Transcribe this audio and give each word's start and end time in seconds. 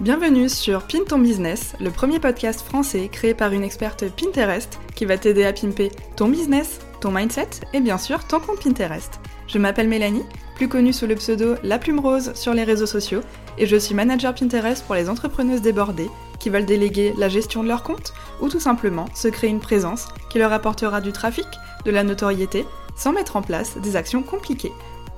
Bienvenue 0.00 0.48
sur 0.48 0.86
Pin 0.86 1.00
ton 1.06 1.18
business, 1.18 1.74
le 1.78 1.90
premier 1.90 2.20
podcast 2.20 2.62
français 2.62 3.10
créé 3.12 3.34
par 3.34 3.52
une 3.52 3.62
experte 3.62 4.06
Pinterest 4.08 4.78
qui 4.94 5.04
va 5.04 5.18
t'aider 5.18 5.44
à 5.44 5.52
pimper 5.52 5.90
ton 6.16 6.28
business, 6.28 6.78
ton 7.02 7.10
mindset 7.10 7.50
et 7.74 7.80
bien 7.80 7.98
sûr 7.98 8.26
ton 8.26 8.40
compte 8.40 8.64
Pinterest. 8.64 9.20
Je 9.46 9.58
m'appelle 9.58 9.88
Mélanie, 9.88 10.24
plus 10.56 10.70
connue 10.70 10.94
sous 10.94 11.06
le 11.06 11.16
pseudo 11.16 11.56
La 11.62 11.78
Plume 11.78 12.00
Rose 12.00 12.32
sur 12.34 12.54
les 12.54 12.64
réseaux 12.64 12.86
sociaux, 12.86 13.20
et 13.58 13.66
je 13.66 13.76
suis 13.76 13.94
manager 13.94 14.34
Pinterest 14.34 14.82
pour 14.86 14.94
les 14.94 15.10
entrepreneuses 15.10 15.60
débordées 15.60 16.08
qui 16.38 16.48
veulent 16.48 16.64
déléguer 16.64 17.12
la 17.18 17.28
gestion 17.28 17.62
de 17.62 17.68
leur 17.68 17.82
compte 17.82 18.14
ou 18.40 18.48
tout 18.48 18.58
simplement 18.58 19.04
se 19.14 19.28
créer 19.28 19.50
une 19.50 19.60
présence 19.60 20.08
qui 20.30 20.38
leur 20.38 20.54
apportera 20.54 21.02
du 21.02 21.12
trafic, 21.12 21.46
de 21.84 21.90
la 21.90 22.04
notoriété, 22.04 22.64
sans 22.96 23.12
mettre 23.12 23.36
en 23.36 23.42
place 23.42 23.76
des 23.76 23.96
actions 23.96 24.22
compliquées. 24.22 24.72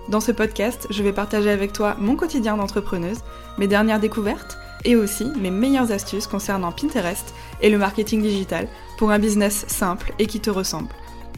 Dans 0.09 0.21
ce 0.21 0.33
podcast, 0.33 0.89
je 0.91 1.05
vais 1.05 1.13
partager 1.13 1.51
avec 1.51 1.73
toi 1.73 1.95
mon 2.01 2.17
quotidien 2.17 2.57
d'entrepreneuse, 2.57 3.21
mes 3.59 3.69
dernières 3.69 4.01
découvertes, 4.01 4.59
et 4.85 4.97
aussi 4.97 5.27
mes 5.41 5.51
meilleures 5.51 5.93
astuces 5.93 6.27
concernant 6.27 6.73
Pinterest 6.73 7.35
et 7.61 7.71
le 7.71 7.79
marketing 7.79 8.23
digital 8.23 8.69
pour 8.99 9.11
un 9.11 9.19
business 9.19 9.65
simple 9.69 10.13
et 10.19 10.27
qui 10.27 10.41
te 10.41 10.51
ressemble. 10.51 10.89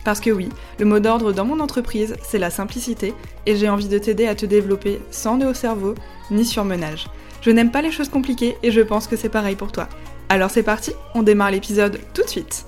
Parce 0.05 0.21
que 0.21 0.31
oui, 0.31 0.51
le 0.79 0.85
mot 0.85 1.01
d'ordre 1.01 1.33
dans 1.33 1.47
mon 1.47 1.61
entreprise, 1.61 2.17
c'est 2.23 2.39
la 2.39 2.51
simplicité 2.51 3.15
et 3.47 3.57
j'ai 3.57 3.69
envie 3.69 3.89
de 3.89 3.99
t'aider 3.99 4.27
à 4.27 4.35
te 4.35 4.47
développer 4.47 5.01
sans 5.11 5.39
nœud 5.39 5.49
au 5.49 5.55
cerveau 5.55 5.95
ni 6.31 6.45
surmenage. 6.45 7.07
Je 7.41 7.51
n'aime 7.51 7.71
pas 7.71 7.83
les 7.83 7.93
choses 7.93 8.09
compliquées 8.09 8.57
et 8.63 8.71
je 8.71 8.81
pense 8.81 9.07
que 9.07 9.17
c'est 9.17 9.29
pareil 9.29 9.57
pour 9.57 9.73
toi. 9.73 9.89
Alors 10.29 10.51
c'est 10.51 10.63
parti, 10.63 10.93
on 11.15 11.23
démarre 11.23 11.51
l'épisode 11.51 11.99
tout 12.13 12.23
de 12.23 12.29
suite. 12.29 12.67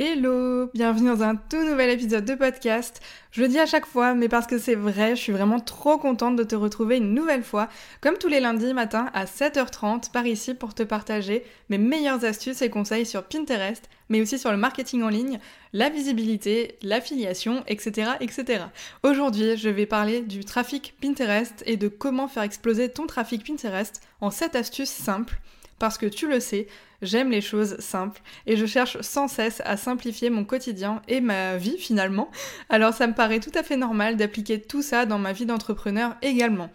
Hello, 0.00 0.70
bienvenue 0.74 1.08
dans 1.08 1.24
un 1.24 1.34
tout 1.34 1.64
nouvel 1.64 1.90
épisode 1.90 2.24
de 2.24 2.36
podcast. 2.36 3.00
Je 3.32 3.42
le 3.42 3.48
dis 3.48 3.58
à 3.58 3.66
chaque 3.66 3.84
fois, 3.84 4.14
mais 4.14 4.28
parce 4.28 4.46
que 4.46 4.56
c'est 4.56 4.76
vrai, 4.76 5.16
je 5.16 5.20
suis 5.20 5.32
vraiment 5.32 5.58
trop 5.58 5.98
contente 5.98 6.36
de 6.36 6.44
te 6.44 6.54
retrouver 6.54 6.98
une 6.98 7.14
nouvelle 7.14 7.42
fois, 7.42 7.68
comme 8.00 8.16
tous 8.16 8.28
les 8.28 8.38
lundis 8.38 8.72
matin 8.74 9.10
à 9.12 9.24
7h30 9.24 10.12
par 10.12 10.24
ici 10.24 10.54
pour 10.54 10.72
te 10.72 10.84
partager 10.84 11.42
mes 11.68 11.78
meilleures 11.78 12.24
astuces 12.24 12.62
et 12.62 12.70
conseils 12.70 13.06
sur 13.06 13.24
Pinterest, 13.24 13.90
mais 14.08 14.20
aussi 14.20 14.38
sur 14.38 14.52
le 14.52 14.56
marketing 14.56 15.02
en 15.02 15.08
ligne, 15.08 15.40
la 15.72 15.88
visibilité, 15.88 16.78
l'affiliation, 16.82 17.64
etc., 17.66 18.12
etc. 18.20 18.66
Aujourd'hui, 19.02 19.56
je 19.56 19.68
vais 19.68 19.86
parler 19.86 20.20
du 20.20 20.44
trafic 20.44 20.94
Pinterest 21.02 21.64
et 21.66 21.76
de 21.76 21.88
comment 21.88 22.28
faire 22.28 22.44
exploser 22.44 22.88
ton 22.88 23.08
trafic 23.08 23.44
Pinterest 23.44 24.00
en 24.20 24.30
7 24.30 24.54
astuces 24.54 24.90
simples 24.90 25.40
parce 25.78 25.98
que 25.98 26.06
tu 26.06 26.28
le 26.28 26.40
sais, 26.40 26.66
j'aime 27.02 27.30
les 27.30 27.40
choses 27.40 27.78
simples 27.78 28.20
et 28.46 28.56
je 28.56 28.66
cherche 28.66 29.00
sans 29.00 29.28
cesse 29.28 29.62
à 29.64 29.76
simplifier 29.76 30.30
mon 30.30 30.44
quotidien 30.44 31.02
et 31.08 31.20
ma 31.20 31.56
vie 31.56 31.78
finalement. 31.78 32.30
Alors 32.68 32.94
ça 32.94 33.06
me 33.06 33.14
paraît 33.14 33.40
tout 33.40 33.52
à 33.54 33.62
fait 33.62 33.76
normal 33.76 34.16
d'appliquer 34.16 34.60
tout 34.60 34.82
ça 34.82 35.06
dans 35.06 35.18
ma 35.18 35.32
vie 35.32 35.46
d'entrepreneur 35.46 36.16
également. 36.22 36.70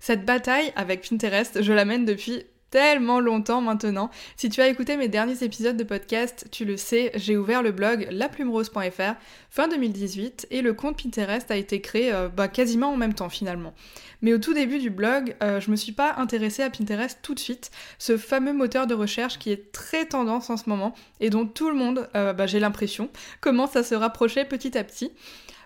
Cette 0.00 0.24
bataille 0.24 0.72
avec 0.76 1.08
Pinterest, 1.08 1.62
je 1.62 1.72
la 1.72 1.84
mène 1.84 2.04
depuis 2.04 2.44
tellement 2.70 3.20
longtemps 3.20 3.60
maintenant. 3.60 4.10
Si 4.36 4.48
tu 4.48 4.60
as 4.60 4.68
écouté 4.68 4.96
mes 4.96 5.08
derniers 5.08 5.42
épisodes 5.42 5.76
de 5.76 5.84
podcast, 5.84 6.46
tu 6.50 6.64
le 6.64 6.76
sais, 6.76 7.10
j'ai 7.14 7.36
ouvert 7.36 7.62
le 7.62 7.72
blog 7.72 8.06
laplumerose.fr 8.10 9.14
fin 9.50 9.68
2018 9.68 10.46
et 10.50 10.62
le 10.62 10.72
compte 10.72 11.02
Pinterest 11.02 11.50
a 11.50 11.56
été 11.56 11.80
créé 11.80 12.12
euh, 12.12 12.28
bah, 12.28 12.48
quasiment 12.48 12.92
en 12.92 12.96
même 12.96 13.14
temps 13.14 13.28
finalement. 13.28 13.74
Mais 14.22 14.32
au 14.32 14.38
tout 14.38 14.54
début 14.54 14.78
du 14.78 14.90
blog, 14.90 15.34
euh, 15.42 15.60
je 15.60 15.70
me 15.70 15.76
suis 15.76 15.92
pas 15.92 16.14
intéressée 16.18 16.62
à 16.62 16.70
Pinterest 16.70 17.18
tout 17.22 17.34
de 17.34 17.40
suite, 17.40 17.70
ce 17.98 18.16
fameux 18.16 18.52
moteur 18.52 18.86
de 18.86 18.94
recherche 18.94 19.38
qui 19.38 19.50
est 19.50 19.72
très 19.72 20.04
tendance 20.04 20.50
en 20.50 20.56
ce 20.56 20.68
moment 20.68 20.94
et 21.20 21.30
dont 21.30 21.46
tout 21.46 21.70
le 21.70 21.76
monde, 21.76 22.08
euh, 22.14 22.32
bah, 22.32 22.46
j'ai 22.46 22.60
l'impression, 22.60 23.10
commence 23.40 23.76
à 23.76 23.82
se 23.82 23.94
rapprocher 23.94 24.44
petit 24.44 24.78
à 24.78 24.84
petit. 24.84 25.12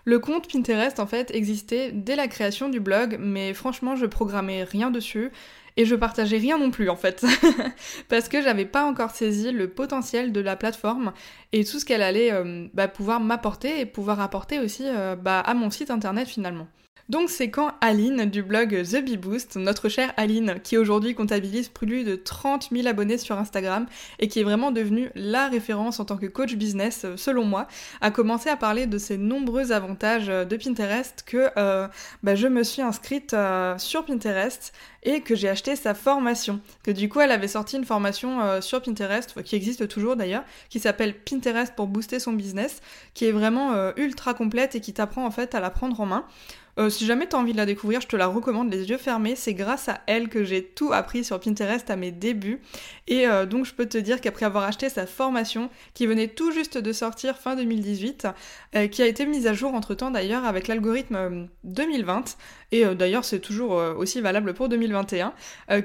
Le 0.07 0.19
compte 0.19 0.51
Pinterest 0.51 0.99
en 0.99 1.07
fait 1.07 1.31
existait 1.33 1.91
dès 1.91 2.15
la 2.15 2.27
création 2.27 2.69
du 2.69 2.79
blog, 2.79 3.17
mais 3.19 3.55
franchement 3.55 3.95
je 3.95 4.05
programmais 4.05 4.63
rien 4.63 4.91
dessus 4.91 5.31
et 5.77 5.85
je 5.85 5.95
partageais 5.95 6.37
rien 6.37 6.57
non 6.57 6.71
plus 6.71 6.89
en 6.89 6.95
fait 6.95 7.25
parce 8.09 8.29
que 8.29 8.41
j'avais 8.41 8.65
pas 8.65 8.85
encore 8.85 9.11
saisi 9.11 9.51
le 9.51 9.69
potentiel 9.69 10.31
de 10.31 10.41
la 10.41 10.55
plateforme 10.55 11.13
et 11.53 11.63
tout 11.65 11.79
ce 11.79 11.85
qu'elle 11.85 12.01
allait 12.01 12.31
euh, 12.31 12.67
bah, 12.73 12.87
pouvoir 12.87 13.19
m'apporter 13.19 13.79
et 13.79 13.85
pouvoir 13.85 14.19
apporter 14.19 14.59
aussi 14.59 14.83
euh, 14.85 15.15
bah, 15.15 15.39
à 15.39 15.53
mon 15.53 15.69
site 15.69 15.91
internet 15.91 16.27
finalement. 16.27 16.67
Donc 17.07 17.29
c'est 17.29 17.51
quand 17.51 17.71
Aline 17.81 18.25
du 18.25 18.41
blog 18.41 18.81
The 18.81 19.03
Bee 19.03 19.17
Boost, 19.17 19.57
notre 19.57 19.89
chère 19.89 20.11
Aline, 20.17 20.59
qui 20.63 20.75
aujourd'hui 20.75 21.13
comptabilise 21.13 21.69
plus 21.69 22.03
de 22.03 22.15
30 22.15 22.69
000 22.71 22.87
abonnés 22.87 23.19
sur 23.19 23.37
Instagram 23.37 23.85
et 24.17 24.27
qui 24.27 24.39
est 24.39 24.43
vraiment 24.43 24.71
devenue 24.71 25.11
la 25.13 25.47
référence 25.47 25.99
en 25.99 26.05
tant 26.05 26.17
que 26.17 26.25
coach 26.25 26.55
business 26.55 27.05
euh, 27.05 27.15
selon 27.15 27.45
moi, 27.45 27.67
a 28.01 28.09
commencé 28.09 28.49
à 28.49 28.57
parler 28.57 28.87
de 28.87 28.97
ces 28.97 29.17
nombreux 29.17 29.71
avantages 29.71 30.29
euh, 30.29 30.45
de 30.45 30.57
Pinterest 30.57 31.23
que 31.27 31.49
euh, 31.57 31.87
bah, 32.23 32.33
je 32.33 32.47
me 32.47 32.63
suis 32.63 32.81
inscrite 32.81 33.35
sur 33.77 34.03
Pinterest 34.05 34.73
et 35.03 35.21
que 35.21 35.35
j'ai 35.35 35.49
acheté 35.49 35.75
sa 35.75 35.93
formation. 35.93 36.59
Que 36.83 36.89
du 36.89 37.07
coup 37.07 37.19
elle 37.19 37.31
avait 37.31 37.47
sorti 37.47 37.77
une 37.77 37.85
formation 37.85 38.61
sur 38.61 38.81
Pinterest, 38.81 39.43
qui 39.43 39.55
existe 39.55 39.87
toujours 39.87 40.15
d'ailleurs, 40.15 40.43
qui 40.69 40.79
s'appelle 40.79 41.13
Pinterest 41.13 41.75
pour 41.75 41.85
booster 41.85 42.19
son 42.19 42.33
business, 42.33 42.81
qui 43.13 43.25
est 43.25 43.31
vraiment 43.31 43.91
ultra 43.97 44.33
complète 44.33 44.73
et 44.75 44.81
qui 44.81 44.93
t'apprend 44.93 45.25
en 45.25 45.31
fait 45.31 45.53
à 45.53 45.59
la 45.59 45.69
prendre 45.69 45.99
en 45.99 46.07
main. 46.07 46.25
Euh, 46.77 46.89
si 46.89 47.05
jamais 47.05 47.27
t'as 47.27 47.37
envie 47.37 47.53
de 47.53 47.57
la 47.57 47.65
découvrir, 47.65 48.01
je 48.01 48.07
te 48.07 48.15
la 48.15 48.27
recommande 48.27 48.71
les 48.71 48.89
yeux 48.89 48.97
fermés. 48.97 49.35
C'est 49.35 49.53
grâce 49.53 49.87
à 49.89 50.01
elle 50.07 50.27
que 50.27 50.43
j'ai 50.43 50.63
tout 50.63 50.91
appris 50.91 51.23
sur 51.23 51.39
Pinterest 51.39 51.89
à 51.89 51.95
mes 51.95 52.11
débuts. 52.11 52.61
Et 53.07 53.27
euh, 53.27 53.45
donc 53.45 53.65
je 53.65 53.73
peux 53.73 53.85
te 53.85 53.97
dire 53.97 54.19
qu'après 54.19 54.45
avoir 54.45 54.63
acheté 54.63 54.89
sa 54.89 55.05
formation, 55.05 55.69
qui 55.93 56.05
venait 56.05 56.27
tout 56.27 56.51
juste 56.51 56.77
de 56.77 56.91
sortir 56.91 57.37
fin 57.37 57.55
2018, 57.55 58.27
euh, 58.75 58.87
qui 58.87 59.01
a 59.01 59.07
été 59.07 59.25
mise 59.25 59.47
à 59.47 59.53
jour 59.53 59.73
entre 59.73 59.93
temps 59.93 60.11
d'ailleurs 60.11 60.45
avec 60.45 60.67
l'algorithme 60.67 61.47
2020, 61.63 62.37
et 62.71 62.83
d'ailleurs 62.95 63.23
c'est 63.23 63.39
toujours 63.39 63.71
aussi 63.97 64.21
valable 64.21 64.53
pour 64.53 64.69
2021, 64.69 65.33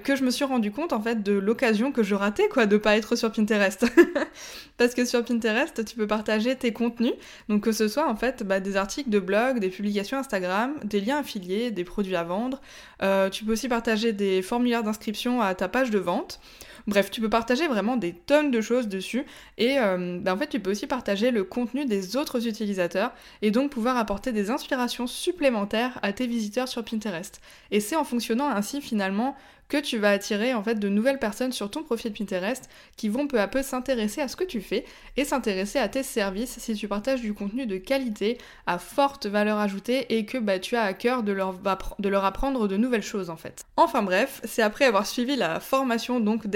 que 0.02 0.16
je 0.16 0.24
me 0.24 0.30
suis 0.30 0.44
rendu 0.44 0.72
compte 0.72 0.92
en 0.92 1.00
fait 1.00 1.22
de 1.22 1.32
l'occasion 1.32 1.92
que 1.92 2.02
je 2.02 2.14
ratais 2.14 2.48
quoi 2.48 2.66
de 2.66 2.76
pas 2.78 2.96
être 2.96 3.16
sur 3.16 3.30
Pinterest. 3.30 3.86
Parce 4.78 4.94
que 4.94 5.04
sur 5.04 5.22
Pinterest, 5.24 5.84
tu 5.84 5.94
peux 5.94 6.06
partager 6.06 6.56
tes 6.56 6.72
contenus, 6.72 7.12
donc 7.48 7.62
que 7.62 7.72
ce 7.72 7.86
soit 7.86 8.08
en 8.08 8.16
fait 8.16 8.42
bah, 8.42 8.60
des 8.60 8.76
articles 8.76 9.10
de 9.10 9.20
blog, 9.20 9.58
des 9.58 9.68
publications 9.68 10.18
Instagram, 10.18 10.79
des 10.84 11.00
liens 11.00 11.18
affiliés, 11.18 11.70
des 11.70 11.84
produits 11.84 12.16
à 12.16 12.24
vendre. 12.24 12.60
Euh, 13.02 13.30
tu 13.30 13.44
peux 13.44 13.52
aussi 13.52 13.68
partager 13.68 14.12
des 14.12 14.42
formulaires 14.42 14.82
d'inscription 14.82 15.40
à 15.40 15.54
ta 15.54 15.68
page 15.68 15.90
de 15.90 15.98
vente. 15.98 16.40
Bref, 16.86 17.10
tu 17.10 17.20
peux 17.20 17.30
partager 17.30 17.68
vraiment 17.68 17.96
des 17.96 18.12
tonnes 18.12 18.50
de 18.50 18.60
choses 18.60 18.88
dessus 18.88 19.24
et 19.58 19.78
euh, 19.78 20.18
ben, 20.20 20.34
en 20.34 20.36
fait 20.36 20.48
tu 20.48 20.60
peux 20.60 20.70
aussi 20.70 20.86
partager 20.86 21.30
le 21.30 21.44
contenu 21.44 21.84
des 21.84 22.16
autres 22.16 22.46
utilisateurs 22.46 23.12
et 23.42 23.50
donc 23.50 23.70
pouvoir 23.70 23.96
apporter 23.96 24.32
des 24.32 24.50
inspirations 24.50 25.06
supplémentaires 25.06 25.98
à 26.02 26.12
tes 26.12 26.26
visiteurs 26.26 26.68
sur 26.68 26.84
Pinterest. 26.84 27.40
Et 27.70 27.80
c'est 27.80 27.96
en 27.96 28.04
fonctionnant 28.04 28.48
ainsi 28.48 28.80
finalement 28.80 29.36
que 29.70 29.78
tu 29.78 29.96
vas 29.98 30.10
attirer 30.10 30.52
en 30.52 30.62
fait 30.62 30.74
de 30.74 30.88
nouvelles 30.88 31.18
personnes 31.18 31.52
sur 31.52 31.70
ton 31.70 31.82
profil 31.82 32.12
Pinterest 32.12 32.68
qui 32.96 33.08
vont 33.08 33.26
peu 33.26 33.40
à 33.40 33.46
peu 33.46 33.62
s'intéresser 33.62 34.20
à 34.20 34.28
ce 34.28 34.36
que 34.36 34.44
tu 34.44 34.60
fais 34.60 34.84
et 35.16 35.24
s'intéresser 35.24 35.78
à 35.78 35.88
tes 35.88 36.02
services 36.02 36.58
si 36.58 36.74
tu 36.74 36.88
partages 36.88 37.22
du 37.22 37.32
contenu 37.32 37.66
de 37.66 37.78
qualité 37.78 38.36
à 38.66 38.78
forte 38.78 39.26
valeur 39.26 39.58
ajoutée 39.58 40.16
et 40.16 40.26
que 40.26 40.38
bah, 40.38 40.58
tu 40.58 40.76
as 40.76 40.82
à 40.82 40.92
cœur 40.92 41.22
de 41.22 41.32
leur, 41.32 41.54
de 41.98 42.08
leur 42.08 42.24
apprendre 42.24 42.66
de 42.66 42.76
nouvelles 42.76 43.02
choses 43.02 43.30
en 43.30 43.36
fait. 43.36 43.64
Enfin 43.76 44.02
bref, 44.02 44.40
c'est 44.44 44.62
après 44.62 44.84
avoir 44.84 45.06
suivi 45.06 45.36
la 45.36 45.60
formation 45.60 46.20
donc 46.20 46.48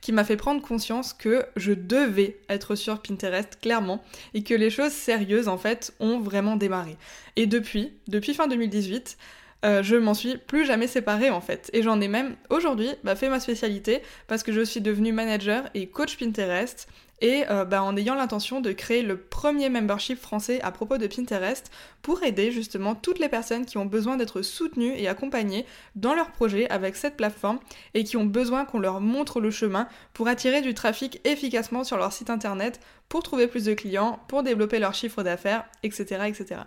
qui 0.00 0.12
m'a 0.12 0.24
fait 0.24 0.36
prendre 0.36 0.62
conscience 0.62 1.12
que 1.12 1.44
je 1.56 1.72
devais 1.72 2.38
être 2.48 2.74
sur 2.74 3.00
Pinterest 3.00 3.58
clairement 3.60 4.02
et 4.34 4.42
que 4.42 4.54
les 4.54 4.70
choses 4.70 4.92
sérieuses 4.92 5.48
en 5.48 5.58
fait 5.58 5.94
ont 6.00 6.20
vraiment 6.20 6.56
démarré. 6.56 6.96
Et 7.36 7.46
depuis, 7.46 7.92
depuis 8.08 8.34
fin 8.34 8.48
2018, 8.48 9.16
euh, 9.64 9.82
je 9.82 9.96
m'en 9.96 10.14
suis 10.14 10.38
plus 10.38 10.66
jamais 10.66 10.86
séparée 10.86 11.30
en 11.30 11.40
fait. 11.40 11.70
Et 11.72 11.82
j'en 11.82 12.00
ai 12.00 12.08
même 12.08 12.34
aujourd'hui 12.50 12.88
bah, 13.04 13.14
fait 13.14 13.28
ma 13.28 13.40
spécialité 13.40 14.02
parce 14.26 14.42
que 14.42 14.52
je 14.52 14.62
suis 14.62 14.80
devenue 14.80 15.12
manager 15.12 15.68
et 15.74 15.86
coach 15.86 16.16
Pinterest 16.18 16.88
et 17.22 17.44
euh, 17.50 17.64
bah, 17.64 17.82
en 17.82 17.96
ayant 17.96 18.14
l'intention 18.14 18.60
de 18.60 18.72
créer 18.72 19.02
le 19.02 19.16
premier 19.16 19.70
membership 19.70 20.18
français 20.18 20.60
à 20.60 20.72
propos 20.72 20.98
de 20.98 21.06
Pinterest 21.06 21.70
pour 22.02 22.22
aider 22.24 22.50
justement 22.50 22.94
toutes 22.96 23.20
les 23.20 23.28
personnes 23.28 23.64
qui 23.64 23.78
ont 23.78 23.86
besoin 23.86 24.16
d'être 24.16 24.42
soutenues 24.42 24.92
et 24.96 25.08
accompagnées 25.08 25.64
dans 25.94 26.14
leur 26.14 26.32
projet 26.32 26.68
avec 26.68 26.96
cette 26.96 27.16
plateforme 27.16 27.60
et 27.94 28.02
qui 28.02 28.16
ont 28.16 28.26
besoin 28.26 28.64
qu'on 28.64 28.80
leur 28.80 29.00
montre 29.00 29.40
le 29.40 29.52
chemin 29.52 29.88
pour 30.12 30.26
attirer 30.26 30.60
du 30.60 30.74
trafic 30.74 31.20
efficacement 31.24 31.84
sur 31.84 31.96
leur 31.96 32.12
site 32.12 32.28
internet, 32.28 32.80
pour 33.12 33.22
trouver 33.22 33.46
plus 33.46 33.64
de 33.64 33.74
clients, 33.74 34.18
pour 34.26 34.42
développer 34.42 34.78
leur 34.78 34.94
chiffre 34.94 35.22
d'affaires, 35.22 35.66
etc., 35.82 36.22
etc. 36.28 36.62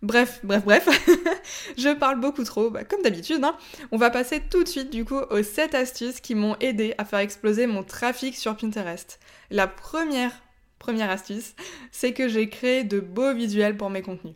Bref, 0.00 0.40
bref, 0.42 0.64
bref, 0.64 0.88
je 1.76 1.94
parle 1.94 2.18
beaucoup 2.18 2.44
trop, 2.44 2.70
bah, 2.70 2.82
comme 2.82 3.02
d'habitude. 3.02 3.44
Hein. 3.44 3.54
On 3.90 3.98
va 3.98 4.08
passer 4.08 4.40
tout 4.40 4.64
de 4.64 4.68
suite 4.68 4.88
du 4.88 5.04
coup 5.04 5.18
aux 5.18 5.42
7 5.42 5.74
astuces 5.74 6.20
qui 6.20 6.34
m'ont 6.34 6.56
aidé 6.60 6.94
à 6.96 7.04
faire 7.04 7.18
exploser 7.18 7.66
mon 7.66 7.82
trafic 7.82 8.34
sur 8.38 8.56
Pinterest. 8.56 9.20
La 9.50 9.66
première, 9.66 10.32
première 10.78 11.10
astuce, 11.10 11.52
c'est 11.90 12.14
que 12.14 12.26
j'ai 12.26 12.48
créé 12.48 12.84
de 12.84 12.98
beaux 12.98 13.34
visuels 13.34 13.76
pour 13.76 13.90
mes 13.90 14.00
contenus. 14.00 14.34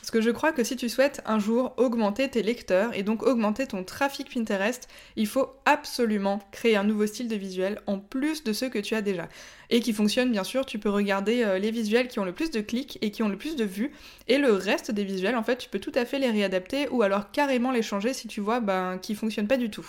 Parce 0.00 0.10
que 0.10 0.20
je 0.20 0.30
crois 0.30 0.52
que 0.52 0.64
si 0.64 0.76
tu 0.76 0.88
souhaites 0.88 1.22
un 1.26 1.38
jour 1.38 1.74
augmenter 1.76 2.28
tes 2.28 2.42
lecteurs 2.42 2.96
et 2.96 3.02
donc 3.02 3.22
augmenter 3.22 3.66
ton 3.66 3.84
trafic 3.84 4.32
Pinterest, 4.32 4.88
il 5.16 5.26
faut 5.26 5.50
absolument 5.64 6.40
créer 6.50 6.76
un 6.76 6.84
nouveau 6.84 7.06
style 7.06 7.28
de 7.28 7.36
visuel 7.36 7.80
en 7.86 7.98
plus 7.98 8.44
de 8.44 8.52
ceux 8.52 8.68
que 8.68 8.78
tu 8.78 8.94
as 8.94 9.02
déjà. 9.02 9.28
Et 9.70 9.80
qui 9.80 9.92
fonctionne 9.92 10.30
bien 10.30 10.44
sûr, 10.44 10.64
tu 10.64 10.78
peux 10.78 10.88
regarder 10.88 11.42
euh, 11.42 11.58
les 11.58 11.70
visuels 11.70 12.08
qui 12.08 12.18
ont 12.20 12.24
le 12.24 12.32
plus 12.32 12.50
de 12.50 12.60
clics 12.60 12.98
et 13.02 13.10
qui 13.10 13.22
ont 13.22 13.28
le 13.28 13.36
plus 13.36 13.56
de 13.56 13.64
vues. 13.64 13.92
Et 14.28 14.38
le 14.38 14.52
reste 14.52 14.90
des 14.90 15.04
visuels, 15.04 15.36
en 15.36 15.42
fait, 15.42 15.58
tu 15.58 15.68
peux 15.68 15.80
tout 15.80 15.92
à 15.94 16.04
fait 16.04 16.18
les 16.18 16.30
réadapter 16.30 16.88
ou 16.88 17.02
alors 17.02 17.30
carrément 17.30 17.70
les 17.70 17.82
changer 17.82 18.14
si 18.14 18.28
tu 18.28 18.40
vois 18.40 18.60
ben, 18.60 18.98
qu'ils 18.98 19.16
fonctionnent 19.16 19.48
pas 19.48 19.58
du 19.58 19.68
tout. 19.68 19.86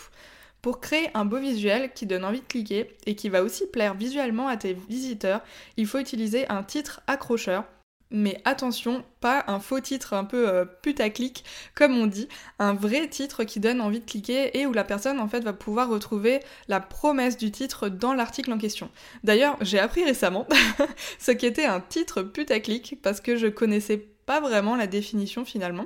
Pour 0.62 0.82
créer 0.82 1.10
un 1.14 1.24
beau 1.24 1.38
visuel 1.38 1.92
qui 1.94 2.06
donne 2.06 2.26
envie 2.26 2.42
de 2.42 2.46
cliquer 2.46 2.90
et 3.06 3.16
qui 3.16 3.30
va 3.30 3.44
aussi 3.44 3.66
plaire 3.68 3.94
visuellement 3.94 4.50
à 4.50 4.58
tes 4.58 4.74
visiteurs, 4.74 5.42
il 5.78 5.88
faut 5.88 6.00
utiliser 6.00 6.50
un 6.50 6.64
titre 6.64 7.02
accrocheur 7.08 7.64
mais 8.12 8.42
attention, 8.46 9.04
pas 9.22 9.44
un 9.48 9.60
faux 9.60 9.80
titre 9.80 10.14
un 10.14 10.24
peu 10.24 10.50
euh, 10.50 10.66
putaclic 10.66 11.44
comme 11.76 11.96
on 11.98 12.08
dit, 12.08 12.28
un 12.58 12.74
vrai 12.74 13.08
titre 13.08 13.44
qui 13.44 13.60
donne 13.60 13.82
envie 13.82 14.00
de 14.00 14.06
cliquer 14.06 14.58
et 14.58 14.66
où 14.66 14.74
la 14.74 14.84
personne 14.84 15.20
en 15.20 15.28
fait 15.28 15.42
va 15.42 15.54
pouvoir 15.54 15.90
retrouver 15.90 16.40
la 16.68 16.80
promesse 16.80 17.38
du 17.38 17.52
titre 17.52 17.90
dans 17.90 18.14
l'article 18.14 18.52
en 18.52 18.58
question. 18.58 18.90
D'ailleurs, 19.24 19.58
j'ai 19.62 19.80
appris 19.80 20.04
récemment 20.04 20.48
ce 21.20 21.32
qu'était 21.32 21.66
un 21.66 21.80
titre 21.82 22.22
putaclic 22.22 22.98
parce 23.02 23.22
que 23.22 23.36
je 23.36 23.48
connaissais 23.48 23.98
pas 24.26 24.40
vraiment 24.40 24.76
la 24.76 24.88
définition 24.88 25.46
finalement. 25.46 25.86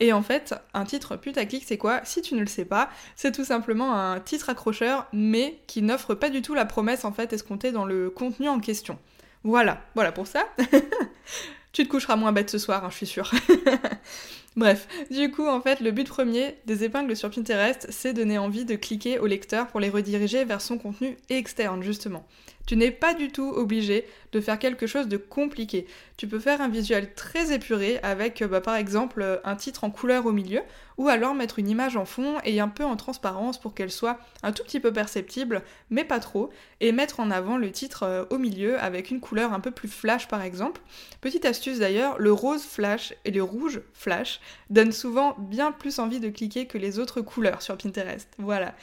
Et 0.00 0.14
en 0.14 0.22
fait, 0.22 0.54
un 0.72 0.86
titre 0.86 1.16
putaclic, 1.16 1.62
c'est 1.66 1.76
quoi? 1.76 2.00
Si 2.04 2.22
tu 2.22 2.34
ne 2.34 2.40
le 2.40 2.46
sais 2.46 2.64
pas, 2.64 2.88
c'est 3.16 3.32
tout 3.32 3.44
simplement 3.44 3.94
un 3.94 4.18
titre 4.18 4.48
accrocheur, 4.48 5.06
mais 5.12 5.60
qui 5.66 5.82
n'offre 5.82 6.14
pas 6.14 6.30
du 6.30 6.40
tout 6.40 6.54
la 6.54 6.64
promesse 6.64 7.04
en 7.04 7.12
fait 7.12 7.34
escomptée 7.34 7.70
dans 7.70 7.84
le 7.84 8.08
contenu 8.08 8.48
en 8.48 8.60
question. 8.60 8.98
Voilà, 9.44 9.82
voilà 9.94 10.12
pour 10.12 10.26
ça. 10.26 10.48
Tu 11.72 11.84
te 11.84 11.88
coucheras 11.88 12.16
moins 12.16 12.32
bête 12.32 12.50
ce 12.50 12.58
soir, 12.58 12.84
hein, 12.84 12.88
je 12.90 12.96
suis 12.96 13.06
sûre. 13.06 13.30
Bref, 14.56 14.88
du 15.10 15.30
coup, 15.30 15.46
en 15.46 15.60
fait, 15.60 15.80
le 15.80 15.92
but 15.92 16.08
premier 16.08 16.56
des 16.66 16.82
épingles 16.82 17.14
sur 17.14 17.30
Pinterest, 17.30 17.86
c'est 17.90 18.12
donner 18.12 18.38
envie 18.38 18.64
de 18.64 18.74
cliquer 18.74 19.20
au 19.20 19.26
lecteur 19.26 19.68
pour 19.68 19.78
les 19.78 19.88
rediriger 19.88 20.44
vers 20.44 20.60
son 20.60 20.76
contenu 20.76 21.16
externe, 21.28 21.82
justement. 21.84 22.26
Tu 22.66 22.76
n'es 22.76 22.90
pas 22.90 23.14
du 23.14 23.28
tout 23.28 23.48
obligé 23.48 24.06
de 24.32 24.40
faire 24.40 24.58
quelque 24.58 24.86
chose 24.86 25.08
de 25.08 25.16
compliqué. 25.16 25.86
Tu 26.16 26.28
peux 26.28 26.38
faire 26.38 26.60
un 26.60 26.68
visuel 26.68 27.14
très 27.14 27.52
épuré 27.52 27.98
avec, 28.02 28.42
euh, 28.42 28.48
bah, 28.48 28.60
par 28.60 28.76
exemple, 28.76 29.22
euh, 29.22 29.38
un 29.44 29.56
titre 29.56 29.84
en 29.84 29.90
couleur 29.90 30.26
au 30.26 30.32
milieu, 30.32 30.60
ou 30.98 31.08
alors 31.08 31.34
mettre 31.34 31.58
une 31.58 31.68
image 31.68 31.96
en 31.96 32.04
fond 32.04 32.36
et 32.44 32.60
un 32.60 32.68
peu 32.68 32.84
en 32.84 32.94
transparence 32.96 33.58
pour 33.58 33.74
qu'elle 33.74 33.90
soit 33.90 34.18
un 34.42 34.52
tout 34.52 34.62
petit 34.62 34.80
peu 34.80 34.92
perceptible, 34.92 35.62
mais 35.88 36.04
pas 36.04 36.20
trop, 36.20 36.50
et 36.80 36.92
mettre 36.92 37.20
en 37.20 37.30
avant 37.30 37.56
le 37.56 37.72
titre 37.72 38.04
euh, 38.04 38.24
au 38.30 38.38
milieu 38.38 38.78
avec 38.78 39.10
une 39.10 39.20
couleur 39.20 39.52
un 39.52 39.60
peu 39.60 39.70
plus 39.70 39.88
flash 39.88 40.28
par 40.28 40.42
exemple. 40.42 40.80
Petite 41.20 41.46
astuce 41.46 41.78
d'ailleurs, 41.78 42.18
le 42.18 42.32
rose 42.32 42.64
flash 42.64 43.14
et 43.24 43.30
le 43.30 43.42
rouge 43.42 43.80
flash 43.94 44.40
donnent 44.68 44.92
souvent 44.92 45.34
bien 45.38 45.72
plus 45.72 45.98
envie 45.98 46.20
de 46.20 46.28
cliquer 46.28 46.66
que 46.66 46.78
les 46.78 46.98
autres 46.98 47.20
couleurs 47.20 47.62
sur 47.62 47.76
Pinterest. 47.76 48.28
Voilà. 48.38 48.74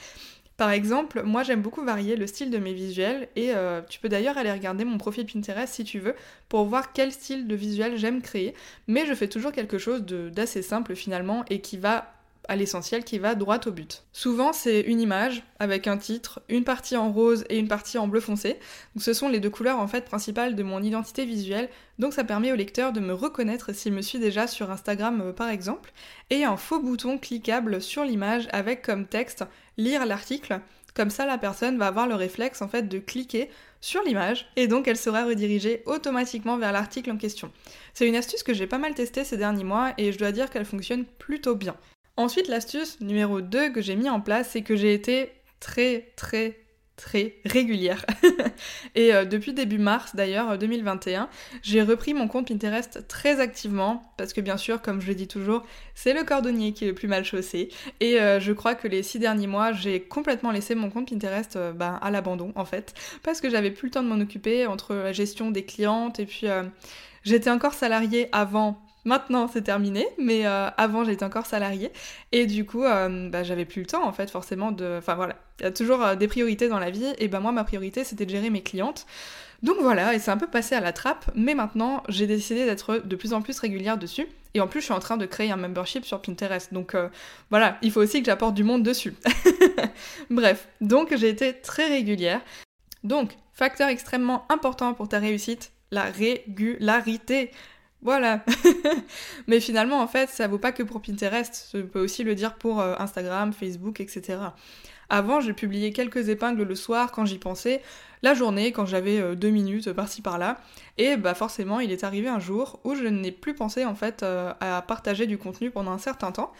Par 0.58 0.72
exemple, 0.72 1.22
moi 1.22 1.44
j'aime 1.44 1.62
beaucoup 1.62 1.84
varier 1.84 2.16
le 2.16 2.26
style 2.26 2.50
de 2.50 2.58
mes 2.58 2.72
visuels 2.72 3.28
et 3.36 3.54
euh, 3.54 3.80
tu 3.88 4.00
peux 4.00 4.08
d'ailleurs 4.08 4.36
aller 4.38 4.50
regarder 4.50 4.84
mon 4.84 4.98
profil 4.98 5.24
Pinterest 5.24 5.72
si 5.72 5.84
tu 5.84 6.00
veux 6.00 6.16
pour 6.48 6.64
voir 6.64 6.92
quel 6.92 7.12
style 7.12 7.46
de 7.46 7.54
visuel 7.54 7.96
j'aime 7.96 8.20
créer, 8.20 8.54
mais 8.88 9.06
je 9.06 9.14
fais 9.14 9.28
toujours 9.28 9.52
quelque 9.52 9.78
chose 9.78 10.02
d'assez 10.04 10.62
simple 10.62 10.96
finalement 10.96 11.44
et 11.48 11.60
qui 11.60 11.76
va 11.76 12.12
à 12.48 12.56
l'essentiel 12.56 13.04
qui 13.04 13.18
va 13.18 13.34
droit 13.34 13.60
au 13.66 13.70
but. 13.70 14.04
Souvent, 14.12 14.52
c'est 14.52 14.80
une 14.80 15.00
image 15.00 15.44
avec 15.58 15.86
un 15.86 15.98
titre, 15.98 16.40
une 16.48 16.64
partie 16.64 16.96
en 16.96 17.12
rose 17.12 17.44
et 17.50 17.58
une 17.58 17.68
partie 17.68 17.98
en 17.98 18.08
bleu 18.08 18.20
foncé. 18.20 18.58
Donc, 18.94 19.04
ce 19.04 19.12
sont 19.12 19.28
les 19.28 19.38
deux 19.38 19.50
couleurs 19.50 19.78
en 19.78 19.86
fait 19.86 20.04
principales 20.04 20.56
de 20.56 20.62
mon 20.62 20.82
identité 20.82 21.24
visuelle. 21.24 21.68
Donc, 21.98 22.14
ça 22.14 22.24
permet 22.24 22.50
au 22.50 22.56
lecteur 22.56 22.92
de 22.92 23.00
me 23.00 23.12
reconnaître 23.12 23.72
s'il 23.74 23.92
me 23.92 24.02
suit 24.02 24.18
déjà 24.18 24.46
sur 24.46 24.70
Instagram 24.70 25.20
euh, 25.20 25.32
par 25.32 25.50
exemple. 25.50 25.92
Et 26.30 26.44
un 26.44 26.56
faux 26.56 26.80
bouton 26.80 27.18
cliquable 27.18 27.80
sur 27.80 28.04
l'image 28.04 28.48
avec 28.52 28.82
comme 28.82 29.06
texte 29.06 29.44
lire 29.76 30.06
l'article. 30.06 30.60
Comme 30.94 31.10
ça, 31.10 31.26
la 31.26 31.38
personne 31.38 31.78
va 31.78 31.86
avoir 31.86 32.08
le 32.08 32.16
réflexe 32.16 32.62
en 32.62 32.68
fait 32.68 32.88
de 32.88 32.98
cliquer 32.98 33.50
sur 33.80 34.02
l'image 34.02 34.50
et 34.56 34.66
donc 34.66 34.88
elle 34.88 34.96
sera 34.96 35.24
redirigée 35.24 35.82
automatiquement 35.86 36.58
vers 36.58 36.72
l'article 36.72 37.12
en 37.12 37.16
question. 37.16 37.52
C'est 37.94 38.08
une 38.08 38.16
astuce 38.16 38.42
que 38.42 38.54
j'ai 38.54 38.66
pas 38.66 38.78
mal 38.78 38.94
testée 38.94 39.22
ces 39.22 39.36
derniers 39.36 39.64
mois 39.64 39.92
et 39.98 40.12
je 40.12 40.18
dois 40.18 40.32
dire 40.32 40.50
qu'elle 40.50 40.64
fonctionne 40.64 41.04
plutôt 41.04 41.54
bien. 41.54 41.76
Ensuite, 42.18 42.48
l'astuce 42.48 43.00
numéro 43.00 43.40
2 43.40 43.70
que 43.70 43.80
j'ai 43.80 43.94
mis 43.94 44.10
en 44.10 44.20
place, 44.20 44.48
c'est 44.50 44.62
que 44.62 44.74
j'ai 44.74 44.92
été 44.92 45.30
très 45.60 46.10
très 46.16 46.58
très 46.96 47.36
régulière. 47.44 48.04
et 48.96 49.14
euh, 49.14 49.24
depuis 49.24 49.52
début 49.52 49.78
mars 49.78 50.16
d'ailleurs 50.16 50.58
2021, 50.58 51.22
euh, 51.22 51.26
j'ai 51.62 51.80
repris 51.80 52.14
mon 52.14 52.26
compte 52.26 52.48
Pinterest 52.48 53.06
très 53.06 53.38
activement 53.38 54.12
parce 54.16 54.32
que 54.32 54.40
bien 54.40 54.56
sûr, 54.56 54.82
comme 54.82 55.00
je 55.00 55.06
le 55.06 55.14
dis 55.14 55.28
toujours, 55.28 55.64
c'est 55.94 56.12
le 56.12 56.24
cordonnier 56.24 56.72
qui 56.72 56.86
est 56.86 56.88
le 56.88 56.94
plus 56.94 57.06
mal 57.06 57.24
chaussé. 57.24 57.68
Et 58.00 58.20
euh, 58.20 58.40
je 58.40 58.52
crois 58.52 58.74
que 58.74 58.88
les 58.88 59.04
six 59.04 59.20
derniers 59.20 59.46
mois, 59.46 59.70
j'ai 59.70 60.00
complètement 60.02 60.50
laissé 60.50 60.74
mon 60.74 60.90
compte 60.90 61.08
Pinterest 61.08 61.56
ben, 61.76 62.00
à 62.02 62.10
l'abandon 62.10 62.50
en 62.56 62.64
fait 62.64 62.94
parce 63.22 63.40
que 63.40 63.48
j'avais 63.48 63.70
plus 63.70 63.86
le 63.86 63.92
temps 63.92 64.02
de 64.02 64.08
m'en 64.08 64.20
occuper 64.20 64.66
entre 64.66 64.96
la 64.96 65.12
gestion 65.12 65.52
des 65.52 65.64
clientes 65.64 66.18
et 66.18 66.26
puis 66.26 66.48
j'étais 67.22 67.50
encore 67.50 67.74
salariée 67.74 68.28
avant 68.32 68.82
Maintenant, 69.04 69.48
c'est 69.48 69.62
terminé, 69.62 70.06
mais 70.18 70.46
euh, 70.46 70.68
avant, 70.76 71.04
j'étais 71.04 71.24
encore 71.24 71.46
salariée. 71.46 71.90
Et 72.32 72.46
du 72.46 72.64
coup, 72.64 72.84
euh, 72.84 73.28
bah, 73.30 73.42
j'avais 73.42 73.64
plus 73.64 73.82
le 73.82 73.86
temps, 73.86 74.06
en 74.06 74.12
fait, 74.12 74.30
forcément, 74.30 74.72
de... 74.72 74.96
Enfin, 74.98 75.14
voilà, 75.14 75.36
il 75.60 75.64
y 75.64 75.66
a 75.66 75.70
toujours 75.70 76.02
euh, 76.02 76.14
des 76.14 76.28
priorités 76.28 76.68
dans 76.68 76.78
la 76.78 76.90
vie. 76.90 77.06
Et 77.18 77.28
ben 77.28 77.40
moi, 77.40 77.52
ma 77.52 77.64
priorité, 77.64 78.04
c'était 78.04 78.26
de 78.26 78.30
gérer 78.30 78.50
mes 78.50 78.62
clientes. 78.62 79.06
Donc 79.62 79.76
voilà, 79.80 80.14
et 80.14 80.18
c'est 80.18 80.30
un 80.30 80.36
peu 80.36 80.46
passé 80.46 80.76
à 80.76 80.80
la 80.80 80.92
trappe, 80.92 81.30
mais 81.34 81.54
maintenant, 81.54 82.04
j'ai 82.08 82.28
décidé 82.28 82.64
d'être 82.64 83.02
de 83.04 83.16
plus 83.16 83.32
en 83.32 83.42
plus 83.42 83.58
régulière 83.58 83.98
dessus. 83.98 84.26
Et 84.54 84.60
en 84.60 84.68
plus, 84.68 84.80
je 84.80 84.84
suis 84.84 84.94
en 84.94 85.00
train 85.00 85.16
de 85.16 85.26
créer 85.26 85.50
un 85.50 85.56
membership 85.56 86.04
sur 86.04 86.22
Pinterest. 86.22 86.72
Donc 86.72 86.94
voilà, 87.50 87.76
il 87.82 87.90
faut 87.90 88.00
aussi 88.00 88.20
que 88.20 88.26
j'apporte 88.26 88.54
du 88.54 88.62
monde 88.62 88.84
dessus. 88.84 89.14
Bref, 90.30 90.68
donc 90.80 91.12
j'ai 91.16 91.28
été 91.28 91.54
très 91.54 91.88
régulière. 91.88 92.40
Donc, 93.02 93.36
facteur 93.52 93.88
extrêmement 93.88 94.46
important 94.48 94.94
pour 94.94 95.08
ta 95.08 95.18
réussite, 95.18 95.72
la 95.90 96.04
régularité. 96.04 97.50
Voilà. 98.02 98.44
Mais 99.48 99.60
finalement, 99.60 100.00
en 100.00 100.06
fait, 100.06 100.28
ça 100.30 100.46
vaut 100.46 100.58
pas 100.58 100.72
que 100.72 100.82
pour 100.82 101.02
Pinterest. 101.02 101.70
Je 101.74 101.80
peux 101.80 102.00
aussi 102.00 102.22
le 102.22 102.34
dire 102.34 102.54
pour 102.54 102.80
euh, 102.80 102.94
Instagram, 102.98 103.52
Facebook, 103.52 104.00
etc. 104.00 104.38
Avant, 105.10 105.40
je 105.40 105.52
publiais 105.52 105.92
quelques 105.92 106.28
épingles 106.28 106.62
le 106.62 106.74
soir 106.74 107.10
quand 107.12 107.24
j'y 107.24 107.38
pensais, 107.38 107.82
la 108.22 108.34
journée 108.34 108.72
quand 108.72 108.86
j'avais 108.86 109.18
euh, 109.18 109.34
deux 109.34 109.50
minutes 109.50 109.92
par-ci 109.92 110.22
par-là. 110.22 110.60
Et 110.96 111.16
bah 111.16 111.34
forcément, 111.34 111.80
il 111.80 111.90
est 111.90 112.04
arrivé 112.04 112.28
un 112.28 112.38
jour 112.38 112.80
où 112.84 112.94
je 112.94 113.04
n'ai 113.04 113.32
plus 113.32 113.54
pensé 113.54 113.84
en 113.84 113.94
fait 113.94 114.22
euh, 114.22 114.52
à 114.60 114.82
partager 114.82 115.26
du 115.26 115.38
contenu 115.38 115.70
pendant 115.70 115.92
un 115.92 115.98
certain 115.98 116.30
temps. 116.30 116.52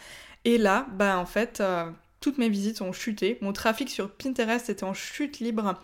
Et 0.45 0.57
là, 0.57 0.87
bah 0.93 1.17
en 1.17 1.25
fait, 1.25 1.61
toutes 2.21 2.37
mes 2.37 2.47
visites 2.47 2.81
ont 2.81 2.93
chuté, 2.93 3.37
mon 3.41 3.51
trafic 3.51 3.89
sur 3.89 4.09
Pinterest 4.09 4.69
était 4.69 4.85
en 4.85 4.93
chute 4.93 5.39
libre 5.39 5.77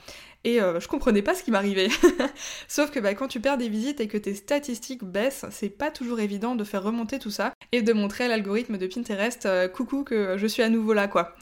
et 0.45 0.61
euh, 0.61 0.79
je 0.79 0.87
comprenais 0.87 1.23
pas 1.23 1.33
ce 1.33 1.43
qui 1.43 1.51
m'arrivait. 1.51 1.89
Sauf 2.69 2.91
que 2.91 2.99
bah, 2.99 3.15
quand 3.15 3.27
tu 3.27 3.41
perds 3.41 3.57
des 3.57 3.67
visites 3.67 3.99
et 3.99 4.07
que 4.07 4.17
tes 4.17 4.35
statistiques 4.35 5.03
baissent, 5.03 5.45
c'est 5.49 5.69
pas 5.69 5.91
toujours 5.91 6.19
évident 6.19 6.55
de 6.55 6.63
faire 6.63 6.83
remonter 6.83 7.19
tout 7.19 7.31
ça 7.31 7.53
et 7.71 7.81
de 7.81 7.91
montrer 7.91 8.25
à 8.25 8.27
l'algorithme 8.27 8.77
de 8.77 8.87
Pinterest 8.87 9.45
euh, 9.47 9.67
coucou 9.67 10.03
que 10.03 10.37
je 10.37 10.47
suis 10.47 10.61
à 10.61 10.69
nouveau 10.69 10.93
là 10.93 11.07
quoi 11.07 11.35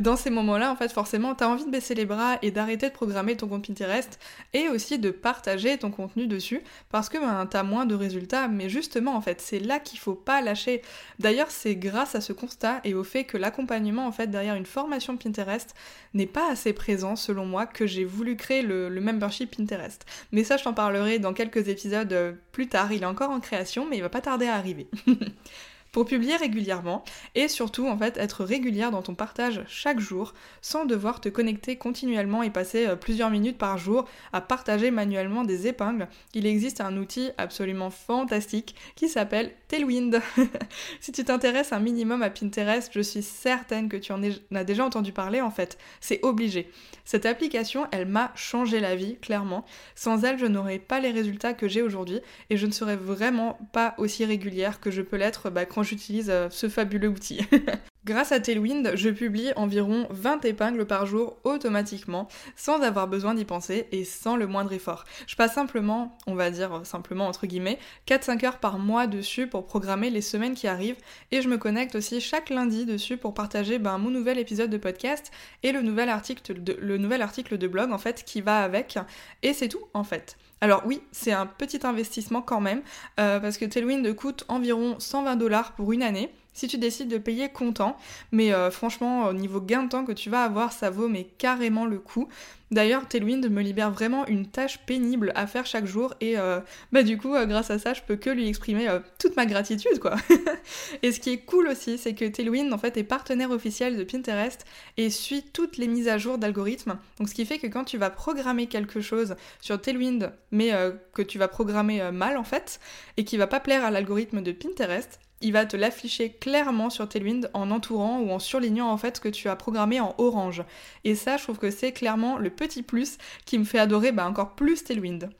dans 0.00 0.16
ces 0.16 0.30
moments-là, 0.30 0.72
en 0.72 0.76
fait, 0.76 0.90
forcément, 0.92 1.34
t'as 1.34 1.46
envie 1.46 1.64
de 1.64 1.70
baisser 1.70 1.94
les 1.94 2.04
bras 2.04 2.38
et 2.42 2.50
d'arrêter 2.50 2.88
de 2.88 2.94
programmer 2.94 3.36
ton 3.36 3.46
compte 3.46 3.66
Pinterest 3.66 4.18
et 4.52 4.68
aussi 4.68 4.98
de 4.98 5.10
partager 5.10 5.78
ton 5.78 5.90
contenu 5.90 6.26
dessus 6.26 6.62
parce 6.90 7.08
que 7.08 7.18
ben, 7.18 7.46
t'as 7.46 7.62
moins 7.62 7.86
de 7.86 7.94
résultats. 7.94 8.48
Mais 8.48 8.68
justement, 8.68 9.14
en 9.14 9.20
fait, 9.20 9.40
c'est 9.40 9.60
là 9.60 9.78
qu'il 9.78 10.00
faut 10.00 10.14
pas 10.14 10.40
lâcher. 10.40 10.82
D'ailleurs, 11.20 11.50
c'est 11.50 11.76
grâce 11.76 12.14
à 12.14 12.20
ce 12.20 12.32
constat 12.32 12.80
et 12.82 12.94
au 12.94 13.04
fait 13.04 13.24
que 13.24 13.36
l'accompagnement, 13.36 14.06
en 14.06 14.12
fait, 14.12 14.26
derrière 14.26 14.56
une 14.56 14.66
formation 14.66 15.16
Pinterest 15.16 15.74
n'est 16.12 16.26
pas 16.26 16.50
assez 16.50 16.72
présent, 16.72 17.14
selon 17.14 17.46
moi, 17.46 17.66
que 17.66 17.86
j'ai 17.86 18.04
voulu 18.04 18.36
créer 18.36 18.62
le, 18.62 18.88
le 18.88 19.00
membership 19.00 19.56
Pinterest. 19.56 20.04
Mais 20.32 20.42
ça, 20.42 20.56
je 20.56 20.64
t'en 20.64 20.74
parlerai 20.74 21.20
dans 21.20 21.32
quelques 21.32 21.68
épisodes 21.68 22.12
euh, 22.12 22.32
plus 22.52 22.68
tard. 22.68 22.92
Il 22.92 23.02
est 23.02 23.06
encore 23.06 23.30
en 23.30 23.40
création, 23.40 23.86
mais 23.88 23.96
il 23.96 24.02
va 24.02 24.08
pas 24.08 24.20
tarder 24.20 24.46
à 24.46 24.56
arriver. 24.56 24.88
pour 25.94 26.06
publier 26.06 26.34
régulièrement 26.34 27.04
et 27.36 27.46
surtout 27.46 27.86
en 27.86 27.96
fait 27.96 28.16
être 28.16 28.42
régulière 28.42 28.90
dans 28.90 29.00
ton 29.00 29.14
partage 29.14 29.62
chaque 29.68 30.00
jour 30.00 30.34
sans 30.60 30.86
devoir 30.86 31.20
te 31.20 31.28
connecter 31.28 31.76
continuellement 31.76 32.42
et 32.42 32.50
passer 32.50 32.88
euh, 32.88 32.96
plusieurs 32.96 33.30
minutes 33.30 33.58
par 33.58 33.78
jour 33.78 34.04
à 34.32 34.40
partager 34.40 34.90
manuellement 34.90 35.44
des 35.44 35.68
épingles. 35.68 36.08
Il 36.34 36.46
existe 36.46 36.80
un 36.80 36.96
outil 36.96 37.30
absolument 37.38 37.90
fantastique 37.90 38.74
qui 38.96 39.08
s'appelle 39.08 39.52
Tailwind. 39.68 40.20
si 41.00 41.12
tu 41.12 41.22
t'intéresses 41.22 41.72
un 41.72 41.78
minimum 41.78 42.24
à 42.24 42.30
Pinterest, 42.30 42.90
je 42.92 43.00
suis 43.00 43.22
certaine 43.22 43.88
que 43.88 43.96
tu 43.96 44.10
en 44.12 44.20
as 44.52 44.64
déjà 44.64 44.84
entendu 44.84 45.12
parler 45.12 45.40
en 45.42 45.52
fait. 45.52 45.78
C'est 46.00 46.18
obligé. 46.24 46.72
Cette 47.04 47.26
application, 47.26 47.86
elle 47.92 48.06
m'a 48.06 48.32
changé 48.34 48.80
la 48.80 48.96
vie, 48.96 49.16
clairement. 49.20 49.64
Sans 49.94 50.24
elle, 50.24 50.38
je 50.38 50.46
n'aurais 50.46 50.78
pas 50.80 50.98
les 50.98 51.12
résultats 51.12 51.52
que 51.52 51.68
j'ai 51.68 51.82
aujourd'hui 51.82 52.20
et 52.50 52.56
je 52.56 52.66
ne 52.66 52.72
serais 52.72 52.96
vraiment 52.96 53.58
pas 53.72 53.94
aussi 53.98 54.24
régulière 54.24 54.80
que 54.80 54.90
je 54.90 55.02
peux 55.02 55.16
l'être 55.16 55.50
bah, 55.50 55.66
j'utilise 55.84 56.30
euh, 56.30 56.48
ce 56.50 56.68
fabuleux 56.68 57.08
outil. 57.08 57.46
Grâce 58.04 58.32
à 58.32 58.40
Tailwind, 58.40 58.96
je 58.96 59.08
publie 59.08 59.50
environ 59.56 60.06
20 60.10 60.44
épingles 60.44 60.84
par 60.84 61.06
jour 61.06 61.38
automatiquement, 61.42 62.28
sans 62.54 62.82
avoir 62.82 63.08
besoin 63.08 63.32
d'y 63.32 63.46
penser 63.46 63.88
et 63.92 64.04
sans 64.04 64.36
le 64.36 64.46
moindre 64.46 64.74
effort. 64.74 65.06
Je 65.26 65.36
passe 65.36 65.54
simplement, 65.54 66.14
on 66.26 66.34
va 66.34 66.50
dire 66.50 66.82
simplement 66.84 67.26
entre 67.26 67.46
guillemets, 67.46 67.78
4-5 68.06 68.44
heures 68.44 68.58
par 68.58 68.78
mois 68.78 69.06
dessus 69.06 69.46
pour 69.46 69.64
programmer 69.64 70.10
les 70.10 70.20
semaines 70.20 70.54
qui 70.54 70.66
arrivent 70.66 70.98
et 71.32 71.40
je 71.40 71.48
me 71.48 71.56
connecte 71.56 71.94
aussi 71.94 72.20
chaque 72.20 72.50
lundi 72.50 72.84
dessus 72.84 73.16
pour 73.16 73.32
partager 73.32 73.78
ben, 73.78 73.96
mon 73.96 74.10
nouvel 74.10 74.38
épisode 74.38 74.68
de 74.68 74.76
podcast 74.76 75.30
et 75.62 75.72
le 75.72 75.80
nouvel, 75.80 76.10
article 76.10 76.62
de, 76.62 76.76
le 76.78 76.98
nouvel 76.98 77.22
article 77.22 77.56
de 77.56 77.66
blog 77.66 77.90
en 77.90 77.98
fait 77.98 78.22
qui 78.24 78.42
va 78.42 78.58
avec 78.58 78.98
et 79.42 79.54
c'est 79.54 79.68
tout 79.68 79.88
en 79.94 80.04
fait. 80.04 80.36
Alors 80.64 80.80
oui, 80.86 81.02
c'est 81.12 81.30
un 81.30 81.44
petit 81.44 81.86
investissement 81.86 82.40
quand 82.40 82.62
même, 82.62 82.80
euh, 83.20 83.38
parce 83.38 83.58
que 83.58 83.66
Tailwind 83.66 84.16
coûte 84.16 84.46
environ 84.48 84.98
120 84.98 85.36
dollars 85.36 85.72
pour 85.72 85.92
une 85.92 86.02
année, 86.02 86.34
si 86.54 86.68
tu 86.68 86.78
décides 86.78 87.08
de 87.08 87.18
payer 87.18 87.50
comptant. 87.50 87.98
Mais 88.32 88.54
euh, 88.54 88.70
franchement, 88.70 89.26
au 89.26 89.32
niveau 89.32 89.60
gain 89.60 89.82
de 89.82 89.88
temps 89.88 90.04
que 90.04 90.12
tu 90.12 90.30
vas 90.30 90.44
avoir, 90.44 90.72
ça 90.72 90.88
vaut 90.88 91.08
mais 91.08 91.24
carrément 91.24 91.84
le 91.84 91.98
coup. 91.98 92.28
D'ailleurs, 92.70 93.06
Tailwind 93.06 93.48
me 93.50 93.62
libère 93.62 93.90
vraiment 93.90 94.26
une 94.26 94.46
tâche 94.46 94.80
pénible 94.86 95.32
à 95.36 95.46
faire 95.46 95.66
chaque 95.66 95.84
jour 95.84 96.14
et 96.20 96.38
euh, 96.38 96.60
bah 96.90 97.02
du 97.02 97.18
coup, 97.18 97.34
euh, 97.34 97.46
grâce 97.46 97.70
à 97.70 97.78
ça, 97.78 97.92
je 97.92 98.00
peux 98.02 98.16
que 98.16 98.30
lui 98.30 98.48
exprimer 98.48 98.88
toute 99.18 99.36
ma 99.36 99.46
gratitude 99.46 100.00
quoi. 100.00 100.16
et 101.02 101.12
ce 101.12 101.20
qui 101.20 101.30
est 101.30 101.38
cool 101.38 101.68
aussi, 101.68 101.98
c'est 101.98 102.14
que 102.14 102.24
Tailwind 102.24 102.72
en 102.72 102.78
fait 102.78 102.96
est 102.96 103.04
partenaire 103.04 103.50
officiel 103.50 103.96
de 103.96 104.02
Pinterest 104.02 104.64
et 104.96 105.10
suit 105.10 105.44
toutes 105.52 105.76
les 105.76 105.86
mises 105.86 106.08
à 106.08 106.18
jour 106.18 106.38
d'algorithmes. 106.38 106.98
Donc 107.18 107.28
ce 107.28 107.34
qui 107.34 107.44
fait 107.44 107.58
que 107.58 107.66
quand 107.66 107.84
tu 107.84 107.98
vas 107.98 108.10
programmer 108.10 108.66
quelque 108.66 109.00
chose 109.00 109.36
sur 109.60 109.80
Tailwind, 109.80 110.32
mais 110.50 110.72
que 111.12 111.22
tu 111.22 111.38
vas 111.38 111.48
programmer 111.48 112.10
mal 112.10 112.36
en 112.36 112.44
fait 112.44 112.80
et 113.16 113.24
qui 113.24 113.36
va 113.36 113.46
pas 113.46 113.60
plaire 113.60 113.84
à 113.84 113.90
l'algorithme 113.90 114.42
de 114.42 114.52
Pinterest, 114.52 115.20
il 115.40 115.52
va 115.52 115.66
te 115.66 115.76
l'afficher 115.76 116.32
clairement 116.32 116.90
sur 116.90 117.08
Tailwind 117.08 117.50
en 117.54 117.70
entourant 117.70 118.20
ou 118.20 118.30
en 118.30 118.38
surlignant 118.38 118.90
en 118.90 118.96
fait 118.96 119.16
ce 119.16 119.20
que 119.20 119.28
tu 119.28 119.48
as 119.48 119.56
programmé 119.56 120.00
en 120.00 120.14
orange. 120.18 120.64
Et 121.04 121.14
ça, 121.14 121.36
je 121.36 121.42
trouve 121.42 121.58
que 121.58 121.70
c'est 121.70 121.92
clairement 121.92 122.38
le 122.38 122.50
petit 122.50 122.82
plus 122.82 123.18
qui 123.44 123.58
me 123.58 123.64
fait 123.64 123.78
adorer 123.78 124.12
bah, 124.12 124.26
encore 124.26 124.54
plus 124.54 124.84
Tailwind. 124.84 125.30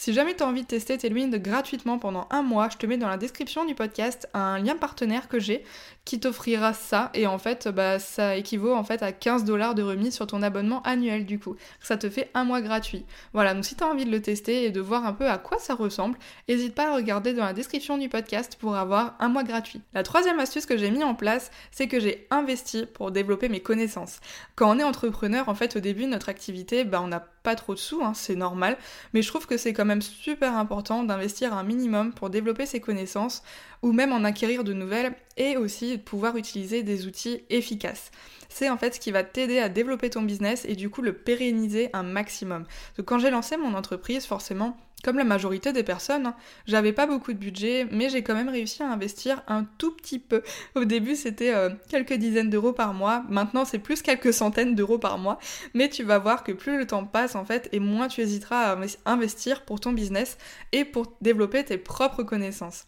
Si 0.00 0.12
jamais 0.12 0.36
tu 0.36 0.44
as 0.44 0.46
envie 0.46 0.62
de 0.62 0.66
tester 0.68 0.96
Tailwind 0.96 1.34
gratuitement 1.42 1.98
pendant 1.98 2.28
un 2.30 2.42
mois, 2.42 2.68
je 2.70 2.76
te 2.76 2.86
mets 2.86 2.98
dans 2.98 3.08
la 3.08 3.16
description 3.16 3.64
du 3.64 3.74
podcast 3.74 4.28
un 4.32 4.60
lien 4.60 4.76
partenaire 4.76 5.26
que 5.26 5.40
j'ai 5.40 5.64
qui 6.04 6.20
t'offrira 6.20 6.72
ça 6.72 7.10
et 7.14 7.26
en 7.26 7.36
fait 7.36 7.66
bah, 7.66 7.98
ça 7.98 8.36
équivaut 8.36 8.74
en 8.74 8.84
fait 8.84 9.02
à 9.02 9.10
15 9.10 9.42
dollars 9.42 9.74
de 9.74 9.82
remise 9.82 10.14
sur 10.14 10.28
ton 10.28 10.40
abonnement 10.40 10.82
annuel 10.82 11.26
du 11.26 11.40
coup. 11.40 11.56
Ça 11.80 11.96
te 11.96 12.08
fait 12.08 12.30
un 12.34 12.44
mois 12.44 12.62
gratuit. 12.62 13.04
Voilà, 13.32 13.54
donc 13.54 13.64
si 13.64 13.74
tu 13.74 13.82
as 13.82 13.88
envie 13.88 14.04
de 14.04 14.12
le 14.12 14.22
tester 14.22 14.66
et 14.66 14.70
de 14.70 14.80
voir 14.80 15.04
un 15.04 15.12
peu 15.12 15.28
à 15.28 15.36
quoi 15.36 15.58
ça 15.58 15.74
ressemble, 15.74 16.16
n'hésite 16.48 16.76
pas 16.76 16.92
à 16.92 16.94
regarder 16.94 17.32
dans 17.32 17.44
la 17.44 17.52
description 17.52 17.98
du 17.98 18.08
podcast 18.08 18.56
pour 18.60 18.76
avoir 18.76 19.16
un 19.18 19.28
mois 19.28 19.42
gratuit. 19.42 19.80
La 19.94 20.04
troisième 20.04 20.38
astuce 20.38 20.64
que 20.64 20.78
j'ai 20.78 20.92
mis 20.92 21.02
en 21.02 21.16
place, 21.16 21.50
c'est 21.72 21.88
que 21.88 21.98
j'ai 21.98 22.28
investi 22.30 22.86
pour 22.86 23.10
développer 23.10 23.48
mes 23.48 23.60
connaissances. 23.60 24.20
Quand 24.54 24.70
on 24.70 24.78
est 24.78 24.84
entrepreneur, 24.84 25.48
en 25.48 25.56
fait 25.56 25.74
au 25.74 25.80
début 25.80 26.04
de 26.04 26.10
notre 26.10 26.28
activité, 26.28 26.84
bah, 26.84 27.02
on 27.02 27.08
n'a 27.08 27.26
trop 27.54 27.74
de 27.74 27.78
sous, 27.78 28.02
hein, 28.02 28.14
c'est 28.14 28.36
normal, 28.36 28.76
mais 29.12 29.22
je 29.22 29.28
trouve 29.28 29.46
que 29.46 29.56
c'est 29.56 29.72
quand 29.72 29.84
même 29.84 30.02
super 30.02 30.56
important 30.56 31.04
d'investir 31.04 31.52
un 31.52 31.62
minimum 31.62 32.12
pour 32.12 32.30
développer 32.30 32.66
ses 32.66 32.80
connaissances 32.80 33.42
ou 33.82 33.92
même 33.92 34.12
en 34.12 34.24
acquérir 34.24 34.64
de 34.64 34.72
nouvelles 34.72 35.14
et 35.36 35.56
aussi 35.56 35.98
de 35.98 36.02
pouvoir 36.02 36.36
utiliser 36.36 36.82
des 36.82 37.06
outils 37.06 37.42
efficaces. 37.50 38.10
C'est 38.48 38.70
en 38.70 38.76
fait 38.76 38.94
ce 38.94 39.00
qui 39.00 39.10
va 39.10 39.22
t'aider 39.22 39.58
à 39.58 39.68
développer 39.68 40.10
ton 40.10 40.22
business 40.22 40.64
et 40.64 40.74
du 40.74 40.90
coup 40.90 41.02
le 41.02 41.12
pérenniser 41.12 41.90
un 41.92 42.02
maximum. 42.02 42.64
Donc 42.96 43.06
quand 43.06 43.18
j'ai 43.18 43.30
lancé 43.30 43.56
mon 43.56 43.74
entreprise, 43.74 44.26
forcément, 44.26 44.76
comme 45.04 45.16
la 45.16 45.24
majorité 45.24 45.72
des 45.72 45.82
personnes, 45.82 46.26
hein, 46.26 46.34
j'avais 46.66 46.92
pas 46.92 47.06
beaucoup 47.06 47.32
de 47.32 47.38
budget, 47.38 47.86
mais 47.90 48.08
j'ai 48.08 48.22
quand 48.22 48.34
même 48.34 48.48
réussi 48.48 48.82
à 48.82 48.90
investir 48.90 49.42
un 49.46 49.64
tout 49.78 49.92
petit 49.92 50.18
peu. 50.18 50.42
Au 50.74 50.84
début, 50.84 51.14
c'était 51.14 51.54
euh, 51.54 51.70
quelques 51.88 52.14
dizaines 52.14 52.50
d'euros 52.50 52.72
par 52.72 52.94
mois. 52.94 53.24
Maintenant, 53.28 53.64
c'est 53.64 53.78
plus 53.78 54.02
quelques 54.02 54.32
centaines 54.32 54.74
d'euros 54.74 54.98
par 54.98 55.18
mois. 55.18 55.38
Mais 55.74 55.88
tu 55.88 56.02
vas 56.02 56.18
voir 56.18 56.42
que 56.42 56.52
plus 56.52 56.78
le 56.78 56.86
temps 56.86 57.04
passe, 57.04 57.36
en 57.36 57.44
fait, 57.44 57.68
et 57.72 57.80
moins 57.80 58.08
tu 58.08 58.20
hésiteras 58.20 58.74
à 58.74 58.78
investir 59.06 59.64
pour 59.64 59.80
ton 59.80 59.92
business 59.92 60.36
et 60.72 60.84
pour 60.84 61.12
développer 61.20 61.64
tes 61.64 61.78
propres 61.78 62.24
connaissances. 62.24 62.86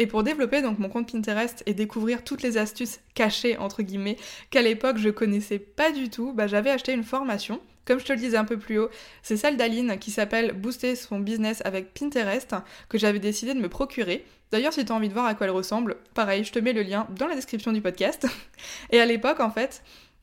Et 0.00 0.06
pour 0.06 0.22
développer 0.22 0.62
donc 0.62 0.78
mon 0.78 0.88
compte 0.88 1.12
Pinterest 1.12 1.62
et 1.66 1.74
découvrir 1.74 2.24
toutes 2.24 2.42
les 2.42 2.56
astuces 2.56 3.00
cachées 3.14 3.58
entre 3.58 3.82
guillemets 3.82 4.16
qu'à 4.48 4.62
l'époque 4.62 4.96
je 4.96 5.10
connaissais 5.10 5.58
pas 5.58 5.92
du 5.92 6.08
tout, 6.08 6.32
bah, 6.32 6.46
j'avais 6.46 6.70
acheté 6.70 6.94
une 6.94 7.04
formation. 7.04 7.60
Comme 7.84 8.00
je 8.00 8.06
te 8.06 8.12
le 8.14 8.18
disais 8.18 8.38
un 8.38 8.46
peu 8.46 8.58
plus 8.58 8.78
haut, 8.78 8.88
c'est 9.22 9.36
celle 9.36 9.58
d'Aline 9.58 9.98
qui 9.98 10.10
s'appelle 10.10 10.52
Booster 10.52 10.96
son 10.96 11.20
business 11.20 11.60
avec 11.66 11.92
Pinterest 11.92 12.54
que 12.88 12.96
j'avais 12.96 13.18
décidé 13.18 13.52
de 13.52 13.60
me 13.60 13.68
procurer. 13.68 14.24
D'ailleurs, 14.52 14.72
si 14.72 14.86
tu 14.86 14.90
as 14.90 14.94
envie 14.94 15.08
de 15.10 15.12
voir 15.12 15.26
à 15.26 15.34
quoi 15.34 15.46
elle 15.46 15.52
ressemble, 15.52 15.96
pareil, 16.14 16.44
je 16.44 16.52
te 16.52 16.58
mets 16.58 16.72
le 16.72 16.82
lien 16.82 17.06
dans 17.18 17.26
la 17.26 17.34
description 17.34 17.70
du 17.70 17.82
podcast. 17.82 18.26
Et 18.90 19.00
à 19.00 19.04
l'époque, 19.04 19.40
en 19.40 19.50
fait, 19.50 19.82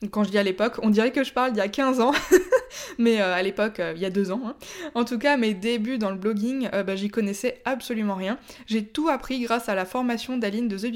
quand 0.10 0.24
je 0.24 0.31
dis 0.31 0.39
à 0.39 0.43
l'époque, 0.43 0.79
on 0.81 0.89
dirait 0.89 1.12
que 1.12 1.24
je 1.24 1.34
parle 1.34 1.51
d'il 1.51 1.60
y 1.60 1.62
a 1.62 1.67
15 1.67 2.00
ans, 2.00 2.13
mais 2.97 3.21
euh, 3.21 3.33
à 3.33 3.41
l'époque, 3.41 3.79
euh, 3.79 3.93
il 3.95 4.01
y 4.01 4.05
a 4.05 4.09
deux 4.09 4.31
ans. 4.31 4.41
Hein. 4.45 4.55
En 4.95 5.05
tout 5.05 5.17
cas, 5.17 5.38
mes 5.38 5.53
débuts 5.53 5.97
dans 5.97 6.09
le 6.09 6.17
blogging, 6.17 6.69
euh, 6.74 6.83
bah, 6.83 6.95
j'y 6.95 7.09
connaissais 7.09 7.62
absolument 7.65 8.15
rien. 8.15 8.38
J'ai 8.65 8.83
tout 8.83 9.09
appris 9.09 9.39
grâce 9.39 9.69
à 9.69 9.75
la 9.75 9.86
formation 9.86 10.38
d'Aline 10.38 10.67
de 10.67 10.77
The 10.77 10.88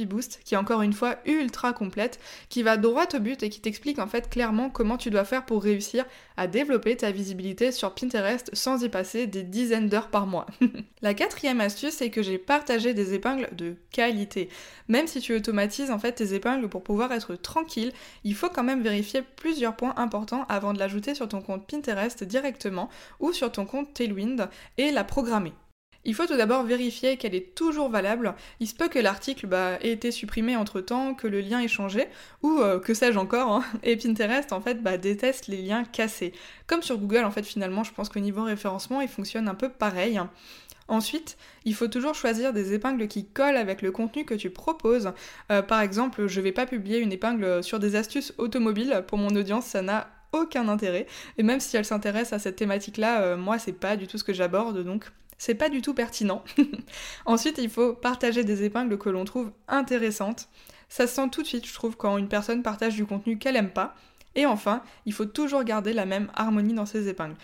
qui 0.43 0.55
est 0.55 0.57
encore 0.57 0.81
une 0.81 0.93
fois 0.93 1.17
ultra 1.25 1.73
complète, 1.73 2.19
qui 2.49 2.63
va 2.63 2.77
droit 2.77 3.05
au 3.13 3.19
but 3.19 3.43
et 3.43 3.49
qui 3.49 3.59
t'explique 3.59 3.99
en 3.99 4.07
fait 4.07 4.29
clairement 4.29 4.69
comment 4.69 4.97
tu 4.97 5.09
dois 5.09 5.25
faire 5.25 5.45
pour 5.45 5.63
réussir 5.63 6.05
à 6.37 6.47
développer 6.47 6.95
ta 6.95 7.11
visibilité 7.11 7.71
sur 7.71 7.93
Pinterest 7.93 8.49
sans 8.53 8.83
y 8.83 8.89
passer 8.89 9.27
des 9.27 9.43
dizaines 9.43 9.89
d'heures 9.89 10.09
par 10.09 10.27
mois. 10.27 10.45
la 11.01 11.13
quatrième 11.13 11.61
astuce, 11.61 11.93
c'est 11.93 12.09
que 12.09 12.21
j'ai 12.21 12.37
partagé 12.37 12.93
des 12.93 13.13
épingles 13.13 13.49
de 13.51 13.75
qualité. 13.91 14.49
Même 14.87 15.07
si 15.07 15.19
tu 15.19 15.35
automatises 15.35 15.91
en 15.91 15.99
fait 15.99 16.13
tes 16.13 16.33
épingles 16.33 16.67
pour 16.67 16.83
pouvoir 16.83 17.11
être 17.11 17.35
tranquille, 17.35 17.91
il 18.23 18.35
faut 18.35 18.49
quand 18.49 18.63
même 18.63 18.81
vérifier 18.81 19.21
plusieurs 19.35 19.75
points 19.75 19.93
importants 19.97 20.45
avant 20.49 20.73
de 20.73 20.79
l'ajouter 20.79 21.15
sur 21.15 21.27
ton 21.27 21.41
compte 21.41 21.60
Pinterest 21.61 22.23
directement 22.23 22.89
ou 23.19 23.33
sur 23.33 23.51
ton 23.51 23.65
compte 23.65 23.93
Tailwind 23.93 24.49
et 24.77 24.91
la 24.91 25.03
programmer. 25.03 25.53
Il 26.03 26.15
faut 26.15 26.25
tout 26.25 26.35
d'abord 26.35 26.63
vérifier 26.63 27.17
qu'elle 27.17 27.35
est 27.35 27.53
toujours 27.53 27.89
valable. 27.89 28.33
Il 28.59 28.67
se 28.67 28.73
peut 28.73 28.87
que 28.87 28.97
l'article 28.97 29.45
bah, 29.45 29.77
ait 29.81 29.91
été 29.91 30.09
supprimé 30.09 30.55
entre 30.55 30.81
temps, 30.81 31.13
que 31.13 31.27
le 31.27 31.41
lien 31.41 31.59
ait 31.59 31.67
changé, 31.67 32.07
ou 32.41 32.59
euh, 32.59 32.79
que 32.79 32.95
sais-je 32.95 33.19
encore. 33.19 33.51
Hein. 33.51 33.63
Et 33.83 33.95
Pinterest 33.97 34.51
en 34.51 34.61
fait 34.61 34.81
bah, 34.81 34.97
déteste 34.97 35.47
les 35.47 35.61
liens 35.61 35.83
cassés. 35.83 36.33
Comme 36.65 36.81
sur 36.81 36.97
Google 36.97 37.23
en 37.23 37.31
fait 37.31 37.43
finalement, 37.43 37.83
je 37.83 37.93
pense 37.93 38.09
qu'au 38.09 38.19
niveau 38.19 38.43
référencement, 38.43 39.01
il 39.01 39.09
fonctionne 39.09 39.47
un 39.47 39.55
peu 39.55 39.69
pareil. 39.69 40.19
Ensuite, 40.87 41.37
il 41.65 41.75
faut 41.75 41.87
toujours 41.87 42.15
choisir 42.15 42.51
des 42.51 42.73
épingles 42.73 43.07
qui 43.07 43.25
collent 43.25 43.55
avec 43.55 43.81
le 43.81 43.91
contenu 43.91 44.25
que 44.25 44.33
tu 44.33 44.49
proposes. 44.49 45.13
Euh, 45.51 45.61
par 45.61 45.81
exemple, 45.81 46.27
je 46.27 46.41
vais 46.41 46.51
pas 46.51 46.65
publier 46.65 46.97
une 46.97 47.13
épingle 47.13 47.63
sur 47.63 47.79
des 47.79 47.95
astuces 47.95 48.33
automobiles. 48.39 49.03
Pour 49.07 49.19
mon 49.19 49.29
audience, 49.29 49.67
ça 49.67 49.83
n'a 49.83 50.09
aucun 50.31 50.67
intérêt. 50.67 51.07
Et 51.37 51.43
même 51.43 51.59
si 51.59 51.77
elle 51.77 51.85
s'intéresse 51.85 52.33
à 52.33 52.39
cette 52.39 52.55
thématique-là, 52.55 53.21
euh, 53.21 53.37
moi, 53.37 53.59
c'est 53.59 53.73
pas 53.73 53.97
du 53.97 54.07
tout 54.07 54.17
ce 54.17 54.23
que 54.23 54.33
j'aborde, 54.33 54.83
donc 54.83 55.11
c'est 55.37 55.55
pas 55.55 55.69
du 55.69 55.81
tout 55.81 55.93
pertinent. 55.93 56.43
Ensuite, 57.25 57.57
il 57.57 57.69
faut 57.69 57.93
partager 57.93 58.43
des 58.43 58.63
épingles 58.63 58.97
que 58.97 59.09
l'on 59.09 59.25
trouve 59.25 59.51
intéressantes. 59.67 60.49
Ça 60.89 61.07
se 61.07 61.15
sent 61.15 61.29
tout 61.31 61.41
de 61.41 61.47
suite, 61.47 61.65
je 61.65 61.73
trouve, 61.73 61.95
quand 61.97 62.17
une 62.17 62.27
personne 62.27 62.63
partage 62.63 62.95
du 62.95 63.05
contenu 63.05 63.37
qu'elle 63.37 63.55
aime 63.55 63.71
pas. 63.71 63.95
Et 64.35 64.45
enfin, 64.45 64.81
il 65.05 65.13
faut 65.13 65.25
toujours 65.25 65.63
garder 65.63 65.93
la 65.93 66.05
même 66.05 66.29
harmonie 66.35 66.73
dans 66.73 66.85
ses 66.85 67.09
épingles 67.09 67.35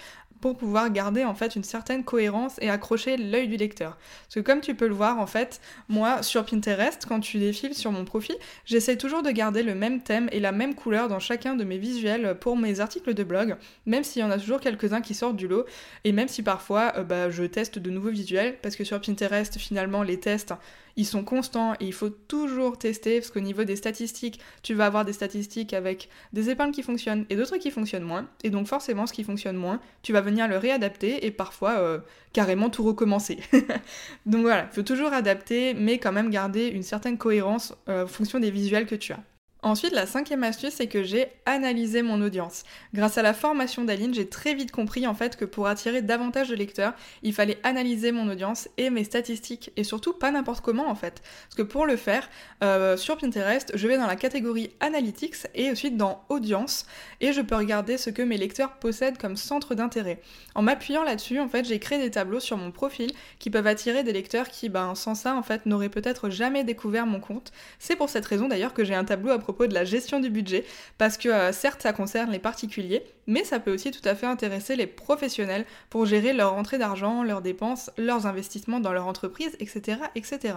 pour 0.42 0.58
pouvoir 0.58 0.90
garder 0.92 1.24
en 1.24 1.36
fait 1.36 1.56
une 1.56 1.64
certaine 1.64 2.04
cohérence 2.04 2.56
et 2.62 2.70
accrocher 2.70 3.18
l'œil 3.18 3.48
du 3.48 3.58
lecteur. 3.58 3.98
Parce 4.24 4.36
que 4.36 4.40
comme 4.40 4.62
tu 4.62 4.76
peux 4.76 4.88
le 4.88 4.94
voir 4.94 5.20
en 5.20 5.28
fait, 5.28 5.62
moi 5.90 6.24
sur 6.24 6.46
Pinterest, 6.46 7.06
quand 7.08 7.20
tu 7.20 7.40
défiles 7.40 7.74
sur 7.74 7.92
mon 7.92 8.06
profil, 8.06 8.36
j'essaie 8.66 8.98
toujours 8.98 9.24
de 9.24 9.32
garder 9.32 9.64
le 9.64 9.76
même 9.76 10.02
thème 10.02 10.30
et 10.32 10.40
la 10.40 10.52
même 10.52 10.76
couleur 10.76 11.08
dans 11.08 11.20
chacun 11.20 11.56
de 11.56 11.64
mes 11.64 11.78
visuels 11.78 12.38
pour 12.40 12.58
mes 12.58 12.80
articles 12.80 13.14
de 13.14 13.24
blog, 13.24 13.56
même 13.86 14.04
s'il 14.04 14.22
y 14.22 14.26
en 14.26 14.32
a 14.32 14.38
toujours 14.38 14.60
quelques-uns 14.60 15.02
qui 15.02 15.14
sortent 15.14 15.36
du 15.36 15.48
lot, 15.48 15.66
et 16.04 16.12
même 16.12 16.28
si 16.28 16.44
parfois 16.44 16.94
euh, 16.98 17.04
bah, 17.04 17.30
je 17.30 17.44
teste 17.44 17.80
de 17.80 17.90
nouveaux 17.90 18.10
visuels, 18.10 18.58
parce 18.62 18.76
que 18.76 18.84
sur 18.84 19.00
Pinterest 19.02 19.58
finalement 19.58 20.04
les 20.04 20.20
tests 20.20 20.54
ils 20.98 21.06
sont 21.06 21.24
constants 21.24 21.74
et 21.80 21.86
il 21.86 21.94
faut 21.94 22.10
toujours 22.10 22.78
tester 22.78 23.20
parce 23.20 23.32
qu'au 23.32 23.40
niveau 23.40 23.64
des 23.64 23.76
statistiques, 23.76 24.40
tu 24.64 24.74
vas 24.74 24.88
avoir 24.88 25.06
des 25.06 25.14
statistiques 25.14 25.74
avec 25.74 26.10
des 26.34 26.50
épingles 26.50 26.74
qui 26.74 26.84
fonctionnent 26.84 27.26
et 27.30 27.36
d'autres 27.36 27.58
qui 27.58 27.72
fonctionnent 27.72 28.04
moins. 28.04 28.28
Et 28.44 28.50
donc 28.50 28.68
forcément, 28.68 29.08
ce 29.08 29.14
qui 29.14 29.24
fonctionne 29.24 29.56
moins, 29.56 29.80
tu 30.02 30.12
vas 30.12 30.22
venir 30.22 30.48
le 30.48 30.58
réadapter 30.58 31.26
et 31.26 31.32
parfois 31.32 31.80
euh, 31.80 32.00
carrément 32.34 32.70
tout 32.70 32.84
recommencer. 32.84 33.40
donc 34.26 34.42
voilà, 34.42 34.68
il 34.72 34.76
faut 34.76 34.84
toujours 34.84 35.14
adapter, 35.14 35.74
mais 35.76 36.00
quand 36.00 36.12
même 36.12 36.30
garder 36.30 36.68
une 36.68 36.84
certaine 36.84 37.18
cohérence 37.18 37.76
euh, 37.88 38.04
en 38.04 38.08
fonction 38.08 38.40
des 38.40 38.52
visuels 38.52 38.88
que 38.88 38.96
tu 38.96 39.14
as. 39.14 39.24
Ensuite, 39.64 39.94
la 39.94 40.06
cinquième 40.06 40.44
astuce, 40.44 40.76
c'est 40.76 40.88
que 40.88 41.04
j'ai 41.04 41.30
analysé 41.48 42.04
mon 42.04 42.22
audience. 42.22 42.64
Grâce 42.94 43.18
à 43.18 43.24
la 43.24 43.34
formation 43.34 43.84
d'Aline, 43.84 44.14
j'ai 44.14 44.30
très 44.30 44.54
vite 44.54 44.72
compris 44.72 45.08
en 45.08 45.16
fait 45.16 45.36
que 45.36 45.46
pour 45.46 45.66
attirer 45.66 46.04
davantage 46.04 46.50
de 46.50 46.56
lecteurs, 46.56 46.94
il 47.24 47.34
fallait 47.34 47.58
analyser 47.64 48.12
mon 48.12 48.30
audience 48.30 48.70
et 48.78 48.92
mes 48.92 49.04
statistiques, 49.04 49.72
et 49.76 49.84
surtout 49.84 50.14
pas 50.14 50.30
n'importe 50.30 50.62
comment 50.62 50.88
en 50.88 50.94
fait. 50.94 51.24
Parce 51.46 51.56
que 51.56 51.64
pour 51.64 51.88
le 51.88 51.96
faire, 51.96 52.30
euh, 52.64 52.98
sur 52.98 53.18
Pinterest, 53.18 53.72
je 53.74 53.88
vais 53.88 53.98
dans 53.98 54.06
la 54.06 54.16
catégorie 54.16 54.70
Analytics 54.80 55.48
et 55.56 55.72
ensuite 55.72 55.98
dans 55.98 56.24
Audience, 56.30 56.86
et 57.20 57.34
je 57.34 57.42
peux 57.42 57.56
regarder 57.56 57.98
ce 57.98 58.12
que 58.12 58.22
mes 58.22 58.38
lecteurs 58.38 58.74
possèdent 58.74 59.18
comme 59.18 59.38
centre 59.38 59.74
d'intérêt. 59.74 60.22
En 60.54 60.62
m'appuyant 60.62 61.04
là-dessus, 61.04 61.40
en 61.40 61.50
fait, 61.50 61.66
j'ai 61.66 61.80
créé 61.80 61.98
des 61.98 62.12
tableaux 62.12 62.40
sur 62.40 62.58
mon 62.58 62.72
profil 62.72 63.12
qui 63.40 63.50
peuvent 63.50 63.68
attirer 63.68 64.04
des 64.04 64.14
lecteurs 64.14 64.50
qui, 64.50 64.70
ben, 64.70 64.94
sans 64.94 65.16
ça, 65.16 65.36
en 65.36 65.42
fait, 65.42 65.66
n'auraient 65.66 65.90
peut-être 65.90 66.30
jamais 66.30 66.64
découvert 66.64 67.08
mon 67.08 67.20
compte. 67.20 67.52
C'est 67.80 67.96
pour 67.96 68.10
cette 68.10 68.26
raison 68.26 68.48
d'ailleurs 68.48 68.76
que 68.76 68.84
j'ai 68.84 68.96
un 68.96 69.04
tableau 69.04 69.32
à 69.32 69.40
propos 69.48 69.68
de 69.68 69.74
la 69.74 69.86
gestion 69.86 70.20
du 70.20 70.30
budget, 70.30 70.66
parce 70.98 71.18
que 71.18 71.30
euh, 71.30 71.54
certes 71.54 71.82
ça 71.82 71.94
concerne 71.94 72.32
les 72.32 72.40
particuliers, 72.40 73.04
mais 73.28 73.46
ça 73.46 73.62
peut 73.62 73.74
aussi 73.74 73.92
tout 73.92 74.02
à 74.04 74.14
fait 74.14 74.26
intéresser 74.26 74.76
les 74.76 74.88
professionnels 74.88 75.66
pour 75.90 76.06
gérer 76.06 76.34
leur 76.34 76.52
rentrée 76.52 76.78
d'argent, 76.78 77.24
leurs 77.24 77.42
dépenses, 77.42 77.90
leurs 77.98 78.28
investissements 78.28 78.82
dans 78.82 78.92
leur 78.92 79.08
entreprise, 79.08 79.56
etc. 79.62 80.00
etc. 80.16 80.56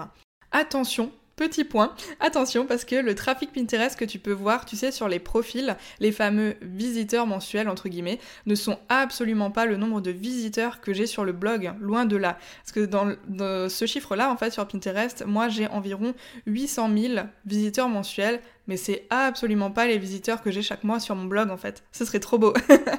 Attention, 0.51 1.13
petit 1.41 1.65
point, 1.65 1.95
attention 2.21 2.67
parce 2.67 2.85
que 2.85 2.97
le 2.97 3.15
trafic 3.15 3.51
Pinterest 3.51 3.99
que 3.99 4.05
tu 4.05 4.19
peux 4.19 4.33
voir, 4.33 4.67
tu 4.67 4.77
sais, 4.77 4.93
sur 4.93 5.09
les 5.09 5.19
profils, 5.19 5.75
les 5.99 6.13
fameux 6.13 6.55
visiteurs 6.61 7.27
mensuels, 7.27 7.71
entre 7.71 7.89
guillemets, 7.89 8.21
ne 8.45 8.55
sont 8.55 8.79
absolument 8.91 9.51
pas 9.51 9.65
le 9.65 9.79
nombre 9.79 10.03
de 10.03 10.11
visiteurs 10.11 10.83
que 10.83 10.93
j'ai 10.93 11.07
sur 11.07 11.25
le 11.25 11.33
blog, 11.33 11.73
loin 11.81 12.05
de 12.05 12.17
là. 12.17 12.39
Parce 12.63 12.73
que 12.73 12.85
dans, 12.85 13.15
ce 13.71 13.87
chiffre-là, 13.87 14.31
en 14.31 14.37
fait, 14.37 14.51
sur 14.51 14.69
Pinterest, 14.69 15.25
moi 15.27 15.49
j'ai 15.49 15.67
environ 15.69 16.13
800 16.45 16.91
000 16.95 17.15
visiteurs 17.47 17.89
mensuels, 17.89 18.41
mais 18.67 18.77
c'est 18.77 19.07
absolument 19.09 19.71
pas 19.71 19.87
les 19.87 19.97
visiteurs 19.97 20.43
que 20.43 20.51
j'ai 20.51 20.63
chaque 20.63 20.85
mois 20.85 21.01
sur 21.01 21.17
mon 21.17 21.25
blog 21.25 21.49
en 21.51 21.57
fait. 21.57 21.83
Ce 21.91 22.05
serait 22.05 22.21
trop 22.21 22.37
beau. 22.37 22.53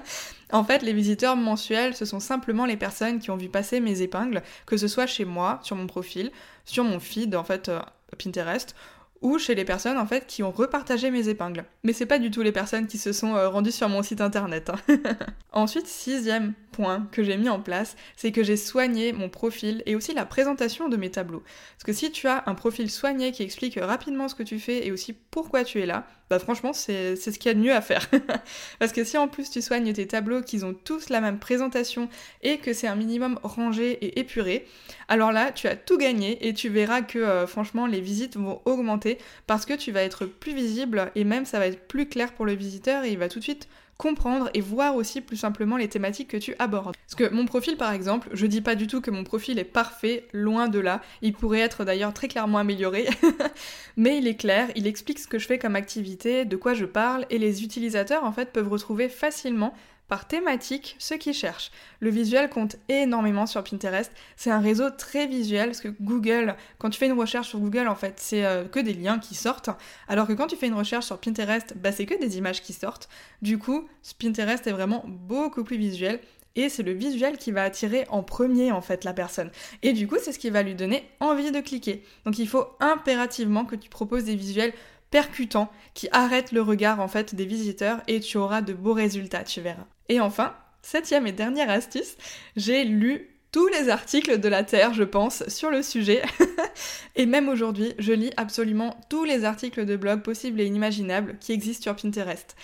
en 0.51 0.63
fait, 0.63 0.81
les 0.81 0.93
visiteurs 0.93 1.36
mensuels, 1.36 1.95
ce 1.95 2.05
sont 2.05 2.19
simplement 2.19 2.65
les 2.65 2.75
personnes 2.75 3.19
qui 3.19 3.29
ont 3.29 3.38
vu 3.38 3.50
passer 3.50 3.79
mes 3.79 4.01
épingles, 4.01 4.41
que 4.65 4.77
ce 4.77 4.88
soit 4.88 5.05
chez 5.05 5.25
moi, 5.25 5.60
sur 5.62 5.75
mon 5.75 5.86
profil, 5.86 6.31
sur 6.65 6.83
mon 6.83 7.00
feed 7.00 7.36
en 7.36 7.43
fait 7.43 7.69
euh, 7.69 7.79
Pinterest 8.18 8.75
ou 9.22 9.38
chez 9.38 9.56
les 9.56 9.65
personnes 9.65 9.98
en 9.98 10.06
fait 10.06 10.25
qui 10.25 10.44
ont 10.44 10.51
repartagé 10.51 11.12
mes 11.12 11.30
épingles. 11.30 11.63
Mais 11.84 11.94
c'est 11.94 12.06
pas 12.06 12.20
du 12.20 12.32
tout 12.32 12.41
les 12.41 12.51
personnes 12.51 12.88
qui 12.88 12.98
se 12.98 13.13
sont 13.13 13.36
euh, 13.36 13.50
rendues 13.50 13.72
sur 13.72 13.88
mon 13.88 14.03
site 14.03 14.22
internet. 14.22 14.70
Hein. 14.70 14.98
Ensuite, 15.51 15.88
sixième 15.88 16.53
point 16.71 17.07
que 17.11 17.23
j'ai 17.23 17.37
mis 17.37 17.49
en 17.49 17.59
place, 17.59 17.95
c'est 18.15 18.31
que 18.31 18.43
j'ai 18.43 18.57
soigné 18.57 19.13
mon 19.13 19.29
profil 19.29 19.83
et 19.85 19.95
aussi 19.95 20.13
la 20.13 20.25
présentation 20.25 20.89
de 20.89 20.97
mes 20.97 21.11
tableaux. 21.11 21.43
Parce 21.73 21.83
que 21.83 21.93
si 21.93 22.11
tu 22.11 22.27
as 22.27 22.43
un 22.47 22.55
profil 22.55 22.89
soigné 22.89 23.31
qui 23.31 23.43
explique 23.43 23.79
rapidement 23.79 24.27
ce 24.27 24.35
que 24.35 24.43
tu 24.43 24.59
fais 24.59 24.85
et 24.85 24.91
aussi 24.91 25.13
pourquoi 25.13 25.63
tu 25.63 25.79
es 25.79 25.85
là, 25.85 26.07
bah 26.29 26.39
franchement 26.39 26.71
c'est 26.71 27.17
ce 27.17 27.29
qu'il 27.31 27.49
y 27.49 27.51
a 27.51 27.53
de 27.53 27.59
mieux 27.59 27.73
à 27.73 27.81
faire. 27.81 28.09
Parce 28.79 28.93
que 28.93 29.03
si 29.03 29.17
en 29.17 29.27
plus 29.27 29.49
tu 29.49 29.61
soignes 29.61 29.91
tes 29.91 30.07
tableaux, 30.07 30.41
qu'ils 30.41 30.65
ont 30.65 30.73
tous 30.73 31.09
la 31.09 31.19
même 31.19 31.39
présentation 31.39 32.07
et 32.41 32.57
que 32.57 32.71
c'est 32.71 32.87
un 32.87 32.95
minimum 32.95 33.37
rangé 33.43 33.91
et 33.91 34.19
épuré, 34.19 34.65
alors 35.09 35.33
là 35.33 35.51
tu 35.51 35.67
as 35.67 35.75
tout 35.75 35.97
gagné 35.97 36.47
et 36.47 36.53
tu 36.53 36.69
verras 36.69 37.01
que 37.01 37.19
euh, 37.19 37.47
franchement 37.47 37.85
les 37.85 37.99
visites 37.99 38.37
vont 38.37 38.61
augmenter 38.63 39.17
parce 39.45 39.65
que 39.65 39.73
tu 39.73 39.91
vas 39.91 40.03
être 40.03 40.25
plus 40.25 40.53
visible 40.53 41.11
et 41.15 41.25
même 41.25 41.45
ça 41.45 41.59
va 41.59 41.67
être 41.67 41.87
plus 41.87 42.07
clair 42.07 42.31
pour 42.33 42.45
le 42.45 42.53
visiteur 42.53 43.03
et 43.03 43.11
il 43.11 43.17
va 43.17 43.27
tout 43.27 43.39
de 43.39 43.43
suite 43.43 43.67
comprendre 44.01 44.50
et 44.55 44.62
voir 44.62 44.96
aussi 44.96 45.22
plus 45.22 45.38
simplement 45.38 45.77
les 45.77 45.88
thématiques 45.88 46.29
que 46.29 46.38
tu 46.38 46.55
abordes. 46.58 46.96
Parce 47.05 47.13
que 47.13 47.31
mon 47.31 47.46
profil 47.46 47.77
par 47.77 47.93
exemple, 47.93 48.29
je 48.34 48.48
dis 48.48 48.62
pas 48.62 48.74
du 48.74 48.88
tout 48.88 49.00
que 49.00 49.12
mon 49.12 49.24
profil 49.24 49.60
est 49.60 49.63
parfait, 49.63 50.25
loin 50.34 50.67
de 50.67 50.79
là, 50.79 51.01
il 51.22 51.34
pourrait 51.34 51.60
être 51.60 51.86
d'ailleurs 51.86 52.12
très 52.12 52.27
clairement 52.27 52.58
amélioré, 52.58 53.08
mais 53.98 54.17
il 54.17 54.27
est 54.27 54.36
clair, 54.36 54.70
il 54.75 54.88
explique 54.88 55.20
ce 55.20 55.27
que 55.27 55.38
je 55.38 55.46
fais 55.46 55.60
comme 55.60 55.75
activité, 55.75 56.46
de 56.46 56.55
quoi 56.55 56.74
je 56.74 56.86
parle, 56.86 57.27
et 57.29 57.38
les 57.38 57.63
utilisateurs 57.63 58.24
en 58.24 58.31
fait 58.31 58.51
peuvent 58.51 58.70
retrouver 58.70 59.08
facilement 59.08 59.72
par 60.12 60.27
thématique 60.27 60.98
ce 61.00 61.13
qu'ils 61.13 61.34
cherchent. 61.34 61.72
Le 62.01 62.10
visuel 62.10 62.50
compte 62.50 62.75
énormément 62.89 63.46
sur 63.46 63.63
Pinterest. 63.63 64.12
C'est 64.36 64.51
un 64.51 64.60
réseau 64.60 64.89
très 64.89 65.25
visuel 65.25 65.68
parce 65.68 65.80
que 65.80 65.88
Google, 66.01 66.58
quand 66.80 66.89
tu 66.89 67.00
fais 67.00 67.06
une 67.06 67.18
recherche 67.18 67.48
sur 67.48 67.60
Google, 67.60 67.88
en 67.88 67.96
fait, 67.96 68.15
c'est 68.18 68.46
euh, 68.46 68.65
que 68.65 68.82
des 68.82 68.94
liens 68.94 69.20
qui 69.20 69.36
sortent. 69.36 69.70
Alors 70.10 70.27
que 70.27 70.34
quand 70.34 70.48
tu 70.48 70.58
fais 70.58 70.68
une 70.68 70.74
recherche 70.74 71.06
sur 71.06 71.18
Pinterest, 71.18 71.77
bah, 71.77 71.94
c'est 71.94 72.06
que 72.06 72.20
des 72.20 72.38
images 72.38 72.62
qui 72.62 72.74
sortent. 72.74 73.08
Du 73.41 73.58
coup, 73.58 73.88
Pinterest 74.20 74.68
est 74.68 74.74
vraiment 74.74 75.06
beaucoup 75.08 75.63
plus 75.63 75.77
visuel. 75.77 76.20
Et 76.58 76.68
c'est 76.68 76.84
le 76.84 76.91
visuel 76.91 77.38
qui 77.38 77.53
va 77.53 77.63
attirer 77.63 78.06
en 78.10 78.22
premier 78.22 78.74
en 78.74 78.82
fait 78.82 79.06
la 79.06 79.13
personne. 79.13 79.50
Et 79.82 79.94
du 79.94 80.10
coup, 80.10 80.18
c'est 80.22 80.34
ce 80.34 80.39
qui 80.39 80.50
va 80.50 80.62
lui 80.62 80.75
donner 80.75 81.10
envie 81.22 81.53
de 81.53 81.62
cliquer. 81.62 82.03
Donc 82.25 82.38
il 82.38 82.50
faut 82.50 82.68
impérativement 82.82 83.63
que 83.63 83.77
tu 83.77 83.89
proposes 83.89 84.25
des 84.25 84.36
visuels 84.36 84.74
percutants 85.12 85.70
qui 85.94 86.08
arrêtent 86.12 86.53
le 86.53 86.62
regard 86.62 87.00
en 87.00 87.08
fait 87.08 87.36
des 87.36 87.46
visiteurs 87.46 88.01
et 88.08 88.20
tu 88.20 88.38
auras 88.38 88.62
de 88.62 88.74
beaux 88.74 88.94
résultats, 88.94 89.44
tu 89.44 89.62
verras. 89.62 89.86
Et 90.12 90.20
enfin, 90.20 90.53
septième 90.82 91.25
et 91.25 91.32
dernière 91.32 91.70
astuce, 91.70 92.18
j'ai 92.58 92.84
lu 92.84 93.30
tous 93.51 93.67
les 93.67 93.89
articles 93.89 94.39
de 94.39 94.48
la 94.48 94.63
Terre, 94.63 94.93
je 94.93 95.03
pense, 95.03 95.48
sur 95.50 95.72
le 95.72 95.81
sujet. 95.81 96.22
et 97.17 97.25
même 97.25 97.50
aujourd'hui, 97.50 97.93
je 98.00 98.13
lis 98.13 98.31
absolument 98.38 98.96
tous 99.10 99.25
les 99.25 99.43
articles 99.43 99.86
de 99.86 99.98
blog 99.98 100.22
possibles 100.22 100.62
et 100.62 100.65
inimaginables 100.65 101.36
qui 101.41 101.51
existent 101.51 101.84
sur 101.84 101.96
Pinterest. 101.98 102.55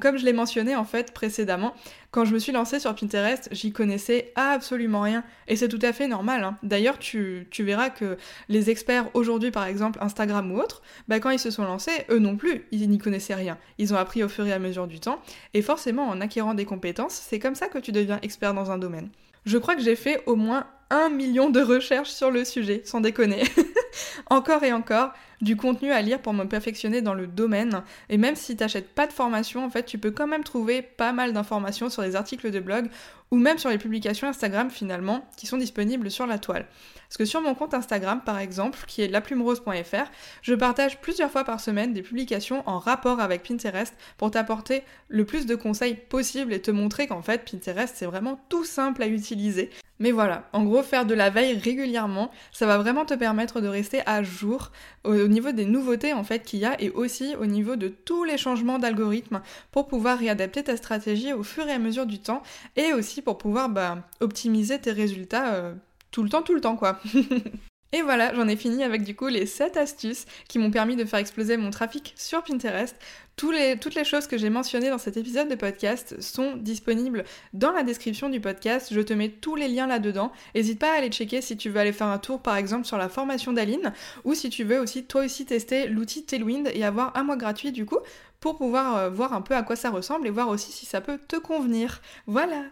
Comme 0.00 0.16
je 0.16 0.24
l'ai 0.24 0.32
mentionné 0.32 0.74
en 0.74 0.84
fait 0.84 1.12
précédemment, 1.12 1.74
quand 2.10 2.24
je 2.24 2.34
me 2.34 2.40
suis 2.40 2.50
lancée 2.50 2.80
sur 2.80 2.92
Pinterest, 2.94 3.50
j'y 3.52 3.72
connaissais 3.72 4.32
absolument 4.34 5.02
rien. 5.02 5.22
Et 5.46 5.54
c'est 5.54 5.68
tout 5.68 5.78
à 5.80 5.92
fait 5.92 6.08
normal. 6.08 6.42
Hein. 6.42 6.58
D'ailleurs, 6.64 6.98
tu, 6.98 7.46
verras 7.60 7.90
que 7.90 8.16
les 8.48 8.68
experts 8.68 9.10
aujourd'hui, 9.14 9.52
par 9.52 9.66
exemple 9.66 10.00
Instagram 10.02 10.50
ou 10.50 10.58
autres, 10.58 10.82
bah, 11.06 11.20
quand 11.20 11.30
ils 11.30 11.38
se 11.38 11.52
sont 11.52 11.64
lancés, 11.64 12.04
eux 12.10 12.18
non 12.18 12.36
plus, 12.36 12.66
ils 12.72 12.90
n'y 12.90 12.98
connaissaient 12.98 13.36
rien. 13.36 13.58
Ils 13.78 13.94
ont 13.94 13.96
appris 13.96 14.24
au 14.24 14.28
fur 14.28 14.44
et 14.44 14.52
à 14.52 14.58
mesure 14.58 14.88
du 14.88 14.98
temps. 14.98 15.22
Et 15.54 15.62
forcément, 15.62 16.08
en 16.08 16.20
acquérant 16.20 16.54
des 16.54 16.64
compétences, 16.64 17.14
c'est 17.14 17.38
comme 17.38 17.54
ça 17.54 17.68
que 17.68 17.78
tu 17.78 17.92
deviens 17.92 18.18
expert 18.22 18.54
dans 18.54 18.72
un 18.72 18.78
domaine. 18.78 19.08
Je 19.44 19.58
crois 19.58 19.74
que 19.74 19.82
j'ai 19.82 19.96
fait 19.96 20.22
au 20.26 20.36
moins 20.36 20.66
un 20.92 21.08
million 21.08 21.48
de 21.48 21.60
recherches 21.60 22.10
sur 22.10 22.30
le 22.30 22.44
sujet, 22.44 22.82
sans 22.84 23.00
déconner. 23.00 23.44
encore 24.30 24.62
et 24.62 24.74
encore, 24.74 25.12
du 25.40 25.56
contenu 25.56 25.90
à 25.90 26.02
lire 26.02 26.20
pour 26.20 26.34
me 26.34 26.44
perfectionner 26.44 27.00
dans 27.00 27.14
le 27.14 27.26
domaine. 27.26 27.82
Et 28.10 28.18
même 28.18 28.36
si 28.36 28.56
t'achètes 28.56 28.90
pas 28.90 29.06
de 29.06 29.12
formation, 29.12 29.64
en 29.64 29.70
fait, 29.70 29.84
tu 29.84 29.96
peux 29.96 30.10
quand 30.10 30.26
même 30.26 30.44
trouver 30.44 30.82
pas 30.82 31.12
mal 31.12 31.32
d'informations 31.32 31.88
sur 31.88 32.02
les 32.02 32.14
articles 32.14 32.50
de 32.50 32.60
blog 32.60 32.90
ou 33.32 33.38
même 33.38 33.56
sur 33.56 33.70
les 33.70 33.78
publications 33.78 34.28
Instagram 34.28 34.70
finalement 34.70 35.26
qui 35.38 35.46
sont 35.46 35.56
disponibles 35.56 36.10
sur 36.10 36.26
la 36.26 36.38
toile. 36.38 36.66
Parce 37.08 37.16
que 37.16 37.24
sur 37.24 37.40
mon 37.40 37.54
compte 37.54 37.72
Instagram 37.72 38.20
par 38.24 38.38
exemple, 38.38 38.78
qui 38.86 39.00
est 39.00 39.08
laplumerose.fr, 39.08 40.10
je 40.42 40.54
partage 40.54 41.00
plusieurs 41.00 41.30
fois 41.30 41.42
par 41.42 41.58
semaine 41.58 41.94
des 41.94 42.02
publications 42.02 42.62
en 42.66 42.78
rapport 42.78 43.20
avec 43.20 43.42
Pinterest 43.42 43.94
pour 44.18 44.30
t'apporter 44.30 44.82
le 45.08 45.24
plus 45.24 45.46
de 45.46 45.54
conseils 45.54 45.94
possible 45.94 46.52
et 46.52 46.60
te 46.60 46.70
montrer 46.70 47.06
qu'en 47.06 47.22
fait 47.22 47.50
Pinterest 47.50 47.94
c'est 47.96 48.06
vraiment 48.06 48.38
tout 48.50 48.64
simple 48.64 49.02
à 49.02 49.06
utiliser. 49.06 49.70
Mais 50.02 50.10
voilà, 50.10 50.48
en 50.52 50.64
gros, 50.64 50.82
faire 50.82 51.06
de 51.06 51.14
la 51.14 51.30
veille 51.30 51.56
régulièrement, 51.56 52.32
ça 52.50 52.66
va 52.66 52.76
vraiment 52.76 53.04
te 53.04 53.14
permettre 53.14 53.60
de 53.60 53.68
rester 53.68 54.00
à 54.04 54.24
jour 54.24 54.72
au 55.04 55.14
niveau 55.28 55.52
des 55.52 55.64
nouveautés 55.64 56.12
en 56.12 56.24
fait 56.24 56.42
qu'il 56.42 56.58
y 56.58 56.64
a 56.64 56.74
et 56.82 56.90
aussi 56.90 57.36
au 57.36 57.46
niveau 57.46 57.76
de 57.76 57.86
tous 57.86 58.24
les 58.24 58.36
changements 58.36 58.80
d'algorithme 58.80 59.42
pour 59.70 59.86
pouvoir 59.86 60.18
réadapter 60.18 60.64
ta 60.64 60.76
stratégie 60.76 61.32
au 61.32 61.44
fur 61.44 61.68
et 61.68 61.72
à 61.72 61.78
mesure 61.78 62.06
du 62.06 62.18
temps 62.18 62.42
et 62.74 62.92
aussi 62.92 63.22
pour 63.22 63.38
pouvoir 63.38 63.68
bah, 63.68 63.98
optimiser 64.18 64.80
tes 64.80 64.90
résultats 64.90 65.54
euh, 65.54 65.72
tout 66.10 66.24
le 66.24 66.28
temps, 66.28 66.42
tout 66.42 66.54
le 66.54 66.60
temps 66.60 66.74
quoi. 66.74 66.98
Et 67.94 68.00
voilà, 68.00 68.34
j'en 68.34 68.48
ai 68.48 68.56
fini 68.56 68.82
avec 68.84 69.04
du 69.04 69.14
coup 69.14 69.28
les 69.28 69.44
7 69.44 69.76
astuces 69.76 70.24
qui 70.48 70.58
m'ont 70.58 70.70
permis 70.70 70.96
de 70.96 71.04
faire 71.04 71.18
exploser 71.18 71.58
mon 71.58 71.70
trafic 71.70 72.14
sur 72.16 72.42
Pinterest. 72.42 72.96
toutes 73.36 73.94
les 73.94 74.04
choses 74.04 74.26
que 74.26 74.38
j'ai 74.38 74.48
mentionnées 74.48 74.88
dans 74.88 74.96
cet 74.96 75.18
épisode 75.18 75.50
de 75.50 75.56
podcast 75.56 76.18
sont 76.18 76.56
disponibles 76.56 77.24
dans 77.52 77.70
la 77.70 77.82
description 77.82 78.30
du 78.30 78.40
podcast. 78.40 78.88
Je 78.92 79.00
te 79.00 79.12
mets 79.12 79.28
tous 79.28 79.56
les 79.56 79.68
liens 79.68 79.86
là-dedans. 79.86 80.32
N'hésite 80.54 80.78
pas 80.78 80.92
à 80.92 80.96
aller 80.96 81.10
checker 81.10 81.42
si 81.42 81.58
tu 81.58 81.68
veux 81.68 81.80
aller 81.80 81.92
faire 81.92 82.06
un 82.06 82.18
tour 82.18 82.40
par 82.40 82.56
exemple 82.56 82.86
sur 82.86 82.96
la 82.96 83.10
formation 83.10 83.52
d'Aline 83.52 83.92
ou 84.24 84.32
si 84.32 84.48
tu 84.48 84.64
veux 84.64 84.80
aussi 84.80 85.04
toi 85.04 85.24
aussi 85.24 85.44
tester 85.44 85.86
l'outil 85.86 86.24
Tailwind 86.24 86.70
et 86.72 86.84
avoir 86.84 87.14
un 87.14 87.24
mois 87.24 87.36
gratuit 87.36 87.72
du 87.72 87.84
coup 87.84 87.98
pour 88.40 88.56
pouvoir 88.56 88.96
euh, 88.96 89.10
voir 89.10 89.34
un 89.34 89.42
peu 89.42 89.54
à 89.54 89.62
quoi 89.62 89.76
ça 89.76 89.90
ressemble 89.90 90.26
et 90.26 90.30
voir 90.30 90.48
aussi 90.48 90.72
si 90.72 90.86
ça 90.86 91.02
peut 91.02 91.18
te 91.28 91.36
convenir. 91.36 92.00
Voilà 92.26 92.62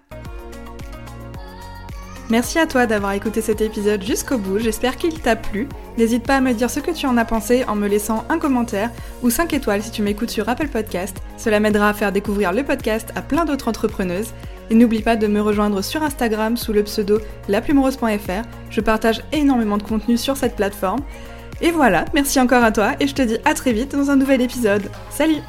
Merci 2.31 2.61
à 2.61 2.67
toi 2.67 2.87
d'avoir 2.87 3.13
écouté 3.13 3.41
cet 3.41 3.61
épisode 3.61 4.05
jusqu'au 4.05 4.39
bout, 4.39 4.61
j'espère 4.61 4.97
qu'il 4.97 5.19
t'a 5.19 5.35
plu. 5.35 5.69
N'hésite 5.99 6.25
pas 6.25 6.37
à 6.37 6.41
me 6.41 6.53
dire 6.53 6.71
ce 6.71 6.79
que 6.79 6.93
tu 6.93 7.07
en 7.07 7.17
as 7.17 7.25
pensé 7.25 7.65
en 7.65 7.75
me 7.75 7.89
laissant 7.89 8.25
un 8.29 8.39
commentaire 8.39 8.93
ou 9.25 9.31
5 9.31 9.53
étoiles 9.53 9.83
si 9.83 9.91
tu 9.91 10.03
m'écoutes 10.03 10.31
sur 10.31 10.49
Apple 10.49 10.69
Podcast. 10.69 11.17
Cela 11.37 11.59
m'aidera 11.59 11.89
à 11.89 11.93
faire 11.93 12.13
découvrir 12.13 12.53
le 12.53 12.63
podcast 12.63 13.09
à 13.17 13.23
plein 13.23 13.45
d'autres 13.45 13.67
entrepreneuses. 13.67 14.33
Et 14.71 14.77
n'oublie 14.77 15.03
pas 15.03 15.17
de 15.17 15.27
me 15.27 15.41
rejoindre 15.41 15.83
sur 15.83 16.05
Instagram 16.05 16.57
sous 16.57 16.73
le 16.73 16.85
pseudo 16.85 17.19
laplumerose.fr. 17.49 18.47
Je 18.71 18.81
partage 18.81 19.23
énormément 19.33 19.79
de 19.79 19.83
contenu 19.83 20.17
sur 20.17 20.37
cette 20.37 20.55
plateforme. 20.55 21.01
Et 21.61 21.73
voilà, 21.73 22.05
merci 22.15 22.39
encore 22.39 22.63
à 22.63 22.71
toi 22.71 22.93
et 23.01 23.09
je 23.09 23.15
te 23.15 23.23
dis 23.23 23.39
à 23.45 23.55
très 23.55 23.73
vite 23.73 23.97
dans 23.97 24.09
un 24.11 24.17
nouvel 24.17 24.41
épisode. 24.41 24.89
Salut 25.11 25.43